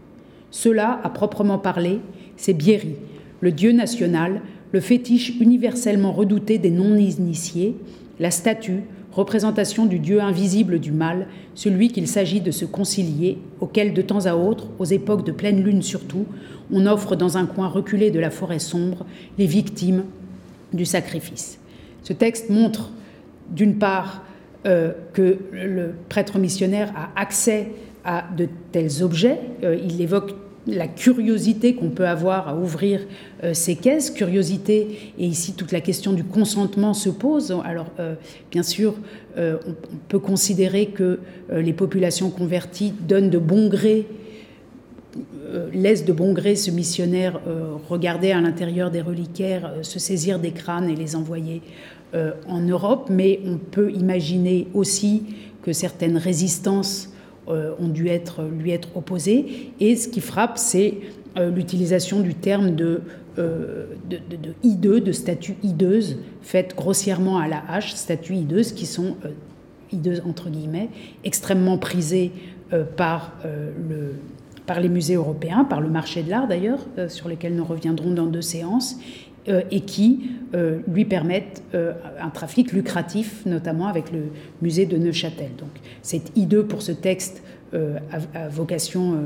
[0.51, 1.99] Cela, à proprement parler,
[2.38, 2.95] c'est Bierry,
[3.41, 4.41] le dieu national,
[4.72, 7.76] le fétiche universellement redouté des non-initiés,
[8.20, 13.93] la statue, représentation du Dieu invisible du mal, celui qu'il s'agit de se concilier, auquel
[13.93, 16.26] de temps à autre, aux époques de pleine lune surtout,
[16.72, 19.05] on offre dans un coin reculé de la forêt sombre
[19.38, 20.03] les victimes
[20.74, 21.59] du sacrifice.
[22.03, 22.91] Ce texte montre
[23.49, 24.23] d'une part
[24.65, 27.71] euh, que le prêtre missionnaire a accès
[28.05, 30.35] à de tels objets, euh, il évoque
[30.67, 33.01] la curiosité qu'on peut avoir à ouvrir
[33.43, 37.55] euh, ces caisses, curiosité, et ici toute la question du consentement se pose.
[37.65, 37.87] Alors,
[38.51, 38.95] bien sûr,
[39.37, 39.73] euh, on,
[40.07, 41.19] peut considérer que
[41.51, 44.07] les populations converties donnent de bon gré,
[45.73, 47.39] laissent de bon gré ce missionnaire
[47.89, 51.61] regarder à l'intérieur des reliquaires, se saisir des crânes et les envoyer
[52.47, 55.24] en Europe, mais on peut imaginer aussi
[55.61, 57.09] que certaines résistances
[57.47, 58.09] euh, ont dû
[58.57, 59.72] lui être opposés.
[59.80, 60.95] Et ce qui frappe, c'est
[61.38, 63.01] euh, l'utilisation du terme de,
[63.38, 68.88] euh, de, de, hideux, de statues hideuses, faites grossièrement à la hache, statues hideuses qui
[68.88, 69.16] sont
[69.91, 70.89] hideuses entre guillemets,
[71.24, 72.32] extrêmement prisées
[72.97, 73.34] par
[74.82, 78.41] les musées européens, par le marché de l'art d'ailleurs, sur lesquels nous reviendrons dans deux
[78.41, 78.97] séances,
[79.47, 84.23] euh, et qui euh, lui permettent euh, un trafic lucratif, notamment avec le
[84.63, 85.51] musée de Neuchâtel.
[85.59, 85.69] Donc
[86.01, 87.43] c'est hideux pour ce texte
[87.73, 89.23] à, vocation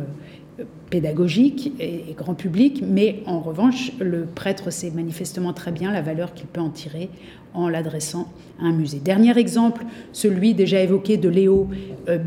[0.89, 6.33] pédagogique et, grand public, mais en revanche, le prêtre sait manifestement très bien la valeur
[6.33, 7.09] qu'il peut en tirer
[7.53, 8.27] en l'adressant
[8.59, 8.99] à un musée.
[8.99, 11.69] Dernier exemple, celui déjà évoqué de Léo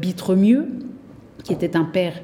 [0.00, 0.68] Bitremieux,
[1.42, 2.14] qui était un père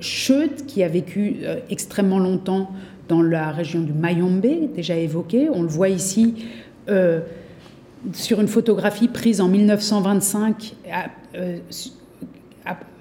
[0.00, 1.38] chute, qui a vécu
[1.70, 2.70] extrêmement longtemps
[3.08, 5.48] dans la région du Mayombe, déjà évoqué.
[5.52, 6.34] On le voit ici
[6.88, 7.20] euh,
[8.12, 10.74] sur une photographie prise en 1925,
[11.36, 11.56] euh,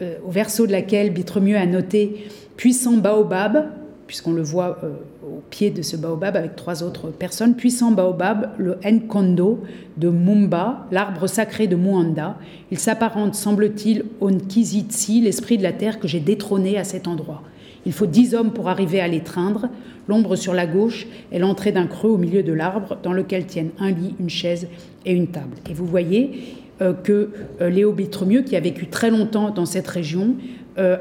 [0.02, 3.70] euh, au verso de laquelle Bitremieux a noté Puissant baobab,
[4.08, 4.80] puisqu'on le voit
[5.24, 9.64] au pied de ce baobab avec trois autres personnes, Puissant baobab, le Nkondo
[9.98, 12.38] de Mumba, l'arbre sacré de Muanda.
[12.72, 17.44] Il s'apparente, semble-t-il, au Nkizitsi, l'esprit de la terre que j'ai détrôné à cet endroit.
[17.88, 19.70] Il faut dix hommes pour arriver à l'étreindre.
[20.10, 23.72] L'ombre sur la gauche est l'entrée d'un creux au milieu de l'arbre dans lequel tiennent
[23.80, 24.68] un lit, une chaise
[25.06, 25.56] et une table.
[25.70, 27.30] Et vous voyez euh, que
[27.62, 30.36] euh, Léo Bitremieux, qui a vécu très longtemps dans cette région,
[30.78, 30.98] euh,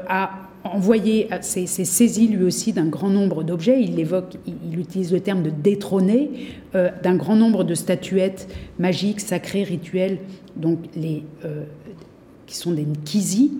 [1.41, 3.83] s'est saisi lui aussi d'un grand nombre d'objets.
[3.83, 6.29] Il évoque, il, utilise le terme de détrôner,
[6.73, 8.47] d'un grand nombre de statuettes
[8.79, 10.19] magiques, sacrées, rituelles,
[10.57, 11.23] donc les,
[12.47, 13.51] qui sont des nkisi.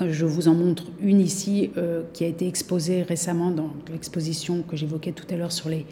[0.00, 4.76] Je vous en montre une ici euh, qui a été exposée récemment dans l'exposition que
[4.76, 5.86] j'évoquais tout à l'heure sur les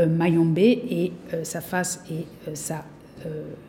[0.00, 0.06] euh,
[0.56, 2.84] et euh, sa face et sa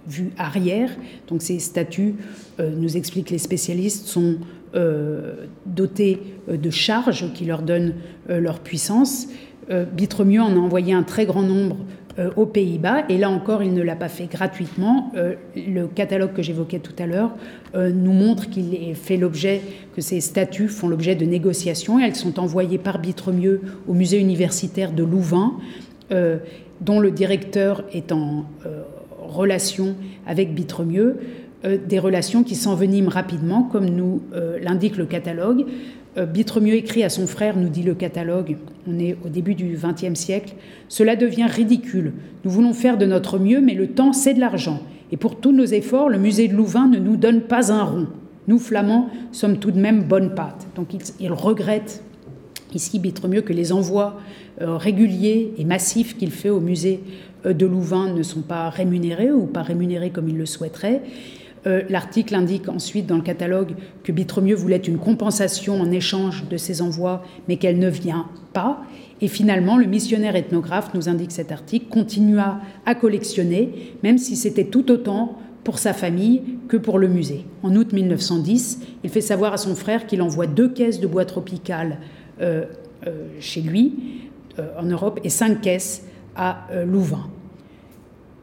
[0.05, 0.89] vue arrière.
[1.29, 2.15] Donc ces statues,
[2.59, 4.39] nous expliquent les spécialistes, sont
[5.65, 6.19] dotées
[6.49, 7.93] de charges qui leur donnent
[8.27, 9.27] leur puissance.
[9.93, 12.04] Bitremieux en a envoyé un très grand nombre euh,
[12.35, 13.03] aux Pays-Bas.
[13.09, 15.11] Et là encore, il ne l'a pas fait gratuitement.
[15.15, 17.31] Euh, le catalogue que j'évoquais tout à l'heure
[17.75, 19.61] euh, nous montre qu'il fait l'objet,
[19.95, 21.99] que ces statues font l'objet de négociations.
[21.99, 25.53] Et elles sont envoyées par Bitremieux au musée universitaire de Louvain,
[26.81, 28.45] dont le directeur est en
[29.19, 29.95] relation
[30.27, 31.17] avec Bitremieux
[31.63, 34.21] des relations qui s'enveniment rapidement, comme nous
[34.61, 35.65] l'indique le catalogue.
[36.17, 38.57] Euh, Bitremieux écrit à son frère, nous dit le catalogue,
[38.87, 40.55] on est au début du XXe siècle,
[40.87, 42.13] Cela devient ridicule.
[42.43, 44.81] Nous voulons faire de notre mieux, mais le temps, c'est de l'argent.
[45.11, 48.07] Et pour tous nos efforts, le musée de Louvain ne nous donne pas un rond.
[48.47, 50.67] Nous, Flamands, sommes tout de même bonne pâte.
[50.75, 50.89] Donc
[51.19, 52.03] il, regrette
[52.73, 54.19] ici Bitremieux que les envois
[54.61, 57.01] euh, réguliers et massifs qu'il fait au musée
[57.45, 61.01] euh, de Louvain ne sont pas rémunérés ou pas rémunérés comme il le souhaiterait.
[61.67, 66.57] Euh, l'article indique ensuite dans le catalogue que Bitremieux voulait une compensation en échange de
[66.57, 68.83] ses envois, mais qu'elle ne vient pas.
[69.21, 74.65] Et finalement, le missionnaire ethnographe, nous indique cet article, continua à collectionner, même si c'était
[74.65, 77.45] tout autant pour sa famille que pour le musée.
[77.63, 81.25] En août 1910, il fait savoir à son frère qu'il envoie deux caisses de bois
[81.25, 81.97] tropical
[82.41, 82.65] euh,
[83.07, 83.93] euh, chez lui,
[84.79, 86.03] en Europe, et cinq caisses
[86.33, 87.29] à Louvain.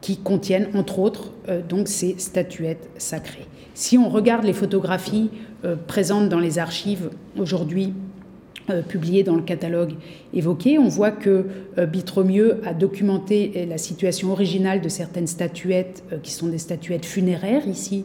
[0.03, 1.31] Qui contiennent entre autres
[1.69, 3.47] donc ces statuettes sacrées.
[3.73, 5.29] Si on regarde les photographies
[5.87, 7.93] présentes dans les archives aujourd'hui
[8.89, 9.93] publiées dans le catalogue
[10.33, 11.45] évoqué, on voit que
[11.87, 18.03] Bitromieux a documenté la situation originale de certaines statuettes qui sont des statuettes funéraires ici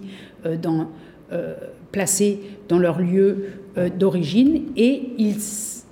[1.91, 3.47] placées dans leur lieu
[3.99, 5.35] d'origine et il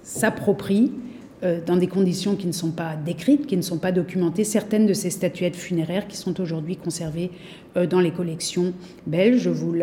[0.07, 1.06] s'approprie euh,
[1.43, 4.95] dans des conditions qui ne sont pas décrites, qui ne sont pas documentées, certaines de
[4.95, 7.31] ces statuettes funéraires qui sont aujourd'hui conservées
[7.77, 8.73] euh, dans les collections
[9.07, 9.49] belges.
[9.49, 9.75] Vous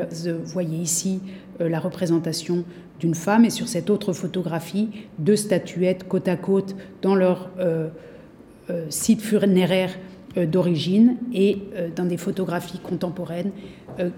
[0.46, 1.20] voyez ici
[1.62, 2.64] euh, la représentation
[3.00, 4.90] d'une femme et sur cette autre photographie,
[5.20, 7.50] deux statuettes côte à côte dans leur
[8.90, 9.90] site funéraire
[10.38, 11.58] d'origine et
[11.98, 13.52] dans des photographies contemporaines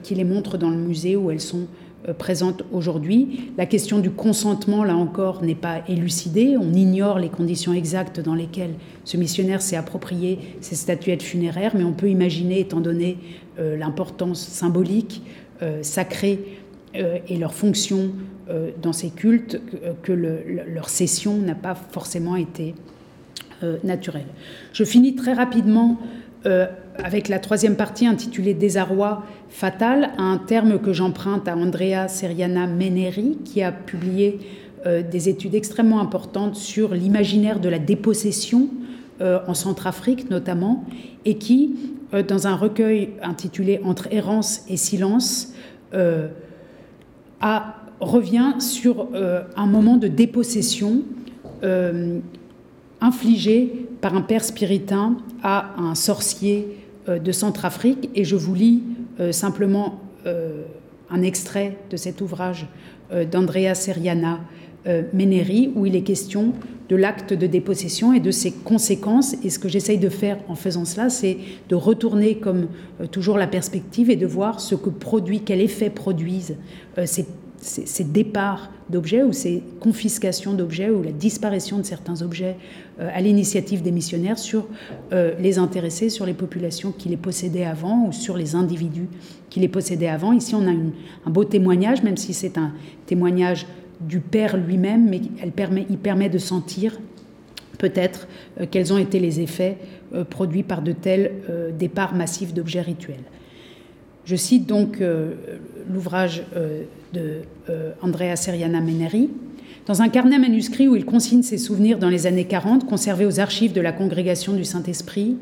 [0.03, 3.51] qui les montrent dans le musée où elles sont euh, présente aujourd'hui.
[3.57, 6.55] La question du consentement, là encore, n'est pas élucidée.
[6.59, 11.83] On ignore les conditions exactes dans lesquelles ce missionnaire s'est approprié ces statuettes funéraires, mais
[11.83, 13.17] on peut imaginer, étant donné
[13.59, 15.23] euh, l'importance symbolique,
[15.61, 16.59] euh, sacrée
[17.27, 18.11] et leur fonction
[18.81, 19.59] dans ces cultes,
[20.01, 22.73] que leur cession n'a pas forcément été
[23.83, 24.27] naturelle.
[24.71, 25.99] Je finis très rapidement
[27.03, 33.37] avec la troisième partie intitulée Désarroi fatal, un terme que j'emprunte à Andrea Seriana Meneri,
[33.43, 34.39] qui a publié
[34.85, 38.69] euh, des études extrêmement importantes sur l'imaginaire de la dépossession
[39.21, 40.83] euh, en Centrafrique notamment,
[41.25, 41.75] et qui,
[42.13, 45.53] euh, dans un recueil intitulé Entre errance et silence,
[48.01, 49.07] revient sur
[49.55, 51.03] un moment de dépossession
[52.99, 58.83] infligé par un père spiritain à un sorcier de Centrafrique et je vous lis
[59.19, 60.63] euh, simplement euh,
[61.09, 62.67] un extrait de cet ouvrage
[63.29, 64.39] d'Andrea Seriana
[65.13, 66.53] Meneri où il est question
[66.89, 69.35] de l'acte de dépossession et de ses conséquences.
[69.43, 71.37] Et ce que j'essaye de faire en faisant cela, c'est
[71.69, 72.67] de retourner comme
[73.11, 76.55] toujours la perspective et de voir ce que produit, quel effet produisent
[77.05, 77.27] ces
[77.65, 82.55] ces, départs d'objets ou ces confiscations d'objets ou la disparition de certains objets
[82.99, 84.67] euh, à l'initiative des missionnaires sur
[85.11, 89.07] euh, les intéressés, sur les populations qui les possédaient avant ou sur les individus
[89.49, 90.33] qui les possédaient avant.
[90.33, 92.73] Ici, on a un beau témoignage, même si c'est un
[93.05, 93.65] témoignage
[93.99, 96.99] du Père lui-même, mais permet, il permet de sentir
[97.79, 98.27] peut-être
[98.59, 99.77] euh, quels ont été les effets
[100.29, 101.31] produits par de tels
[101.77, 103.23] départs massifs d'objets rituels.
[104.23, 105.01] Je cite donc
[105.91, 106.43] l'ouvrage
[107.13, 109.29] de euh, Andrea Seriana Meneri,
[109.85, 113.39] dans un carnet manuscrit où il consigne ses souvenirs dans les années 40, conservés aux
[113.39, 115.37] archives de la Congrégation du Saint-Esprit,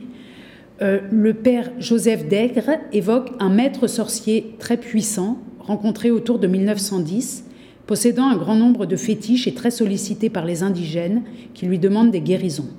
[0.82, 7.46] euh, le père Joseph Dègre évoque un maître sorcier très puissant, rencontré autour de 1910,
[7.88, 11.24] possédant un grand nombre de fétiches et très sollicité par les indigènes
[11.54, 12.70] qui lui demandent des guérisons.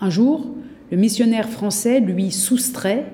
[0.00, 0.46] Un jour,
[0.90, 3.06] le missionnaire français lui soustrait,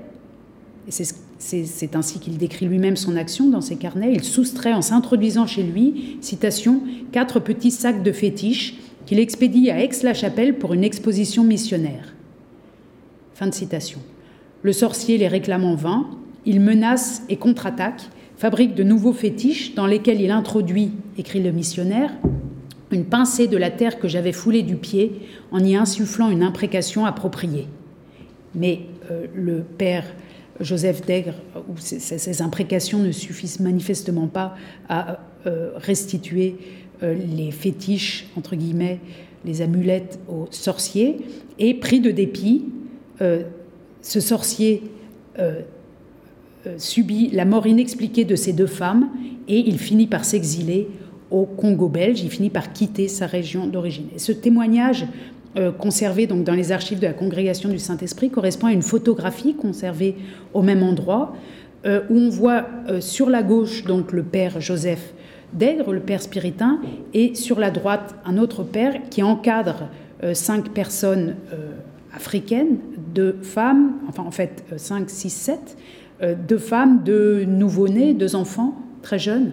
[0.88, 1.14] et c'est ce
[1.44, 4.12] c'est ainsi qu'il décrit lui-même son action dans ses carnets.
[4.14, 6.80] Il soustrait en s'introduisant chez lui, citation,
[7.12, 12.14] quatre petits sacs de fétiches qu'il expédie à Aix-la-Chapelle pour une exposition missionnaire.
[13.34, 13.98] Fin de citation.
[14.62, 16.06] Le sorcier les réclame en vain,
[16.46, 22.10] il menace et contre-attaque, fabrique de nouveaux fétiches dans lesquels il introduit, écrit le missionnaire,
[22.90, 25.20] une pincée de la terre que j'avais foulée du pied
[25.52, 27.66] en y insufflant une imprécation appropriée.
[28.54, 28.80] Mais
[29.10, 30.04] euh, le père
[30.60, 31.34] Joseph Dègre,
[31.68, 34.54] où ces, imprécations ne suffisent manifestement pas
[34.88, 36.56] à euh, restituer
[37.02, 39.00] euh, les fétiches, entre guillemets,
[39.44, 41.18] les amulettes aux sorciers,
[41.58, 42.66] et pris de dépit,
[43.20, 43.42] euh,
[44.02, 44.82] ce sorcier
[46.78, 49.10] subit la mort inexpliquée de ces deux femmes
[49.48, 50.88] et il finit par s'exiler
[51.30, 54.06] au Congo belge, il finit par quitter sa région d'origine.
[54.14, 55.06] Et ce témoignage
[55.56, 59.54] euh, conservé donc dans les archives de la Congrégation du Saint-Esprit correspond à une photographie
[59.54, 60.16] conservée
[60.52, 61.36] au même endroit
[61.86, 65.14] euh, où on voit euh, sur la gauche donc le père Joseph
[65.52, 66.80] Dègre, le père spiritain,
[67.12, 69.88] et sur la droite un autre père qui encadre
[70.32, 71.36] cinq personnes
[72.12, 72.78] africaines,
[73.14, 75.76] deux femmes, enfin en fait cinq, six, sept,
[76.20, 79.52] deux femmes, deux nouveau-nés, deux enfants très jeunes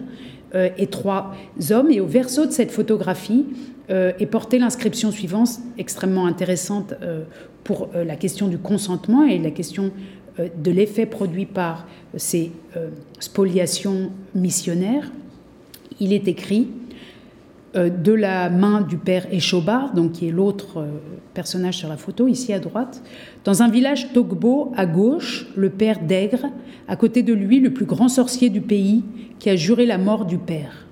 [0.54, 1.36] et trois
[1.70, 1.92] hommes.
[1.92, 3.46] Et au verso de cette photographie,
[3.90, 7.24] euh, est portée l'inscription suivante, extrêmement intéressante euh,
[7.64, 9.90] pour euh, la question du consentement et la question
[10.38, 12.52] de l'effet produit par ces
[13.18, 15.12] spoliations missionnaires.
[16.00, 16.68] Il est écrit
[17.74, 20.86] de la main du père Échobard, donc qui est l'autre
[21.34, 23.02] personnage sur la photo, ici à droite,
[23.44, 26.46] dans un village Togbo à gauche, le père Dègre,
[26.88, 29.04] à côté de lui le plus grand sorcier du pays,
[29.38, 30.86] qui a juré la mort du père.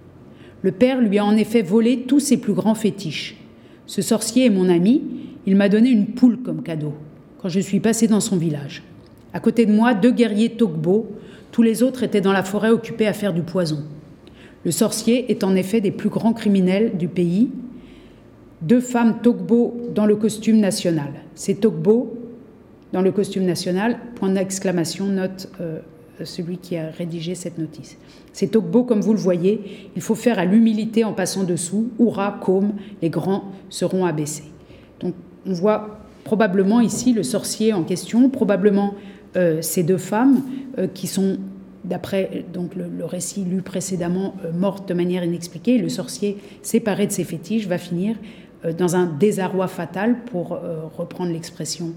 [0.63, 3.37] Le père lui a en effet volé tous ses plus grands fétiches.
[3.87, 5.03] Ce sorcier est mon ami,
[5.47, 6.95] il m'a donné une poule comme cadeau
[7.41, 8.83] quand je suis passé dans son village.
[9.33, 11.07] À côté de moi, deux guerriers Togbo,
[11.53, 13.83] tous les autres étaient dans la forêt occupés à faire du poison.
[14.65, 17.49] Le sorcier est en effet des plus grands criminels du pays.
[18.61, 21.13] Deux femmes Togbo dans le costume national.
[21.35, 22.15] C'est Togbo
[22.93, 25.79] dans le costume national, point d'exclamation, note euh,
[26.25, 27.97] celui qui a rédigé cette notice.
[28.33, 31.91] C'est Togbo, comme vous le voyez, il faut faire à l'humilité en passant dessous.
[31.99, 32.72] Oura, Côme,
[33.03, 34.45] les grands seront abaissés.
[35.01, 35.14] Donc
[35.47, 38.95] on voit probablement ici le sorcier en question, probablement
[39.37, 40.43] euh, ces deux femmes
[40.78, 41.39] euh, qui sont,
[41.85, 45.78] d'après donc le, récit lu précédemment, euh, mortes de manière inexpliquée.
[45.78, 48.16] Le sorcier, séparé de ses fétiches, va finir
[48.76, 50.61] dans un désarroi fatal, pour
[50.99, 51.95] reprendre l'expression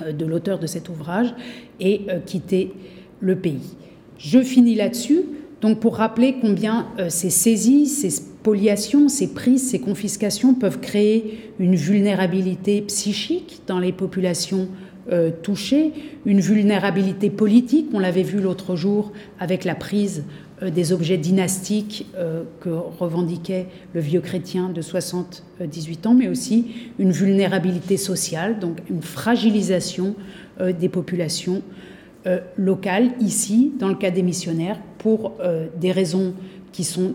[0.00, 1.34] de l'auteur de cet ouvrage,
[1.78, 2.72] et quitter
[3.20, 3.76] le pays.
[4.16, 5.24] Je finis là-dessus.
[5.64, 11.74] Donc pour rappeler combien ces saisies, ces spoliations, ces prises, ces confiscations peuvent créer une
[11.74, 14.68] vulnérabilité psychique dans les populations
[15.10, 15.92] euh, touchés,
[16.26, 20.24] une vulnérabilité politique, on l'avait vu l'autre jour avec la prise
[20.62, 26.68] euh, des objets dynastiques euh, que revendiquait le vieux chrétien de 78 ans, mais aussi
[26.98, 30.14] une vulnérabilité sociale, donc une fragilisation
[30.60, 31.62] des populations
[32.56, 35.34] locales, ici, dans le cas des missionnaires, pour
[35.78, 36.34] des raisons
[36.72, 37.14] qui sont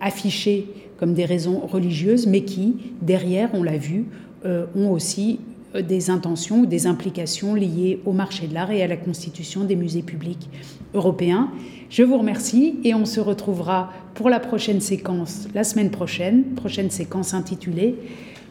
[0.00, 0.66] affichées
[0.98, 4.06] comme des raisons religieuses, mais qui, derrière, on l'a vu,
[4.44, 5.38] ont aussi
[5.74, 9.64] euh, des intentions ou des implications liées au marché de l'art et à la constitution
[9.64, 10.48] des musées publics
[10.94, 11.50] européens.
[11.88, 16.90] Je vous remercie et on se retrouvera pour la prochaine séquence la semaine prochaine, prochaine
[16.90, 17.96] séquence intitulée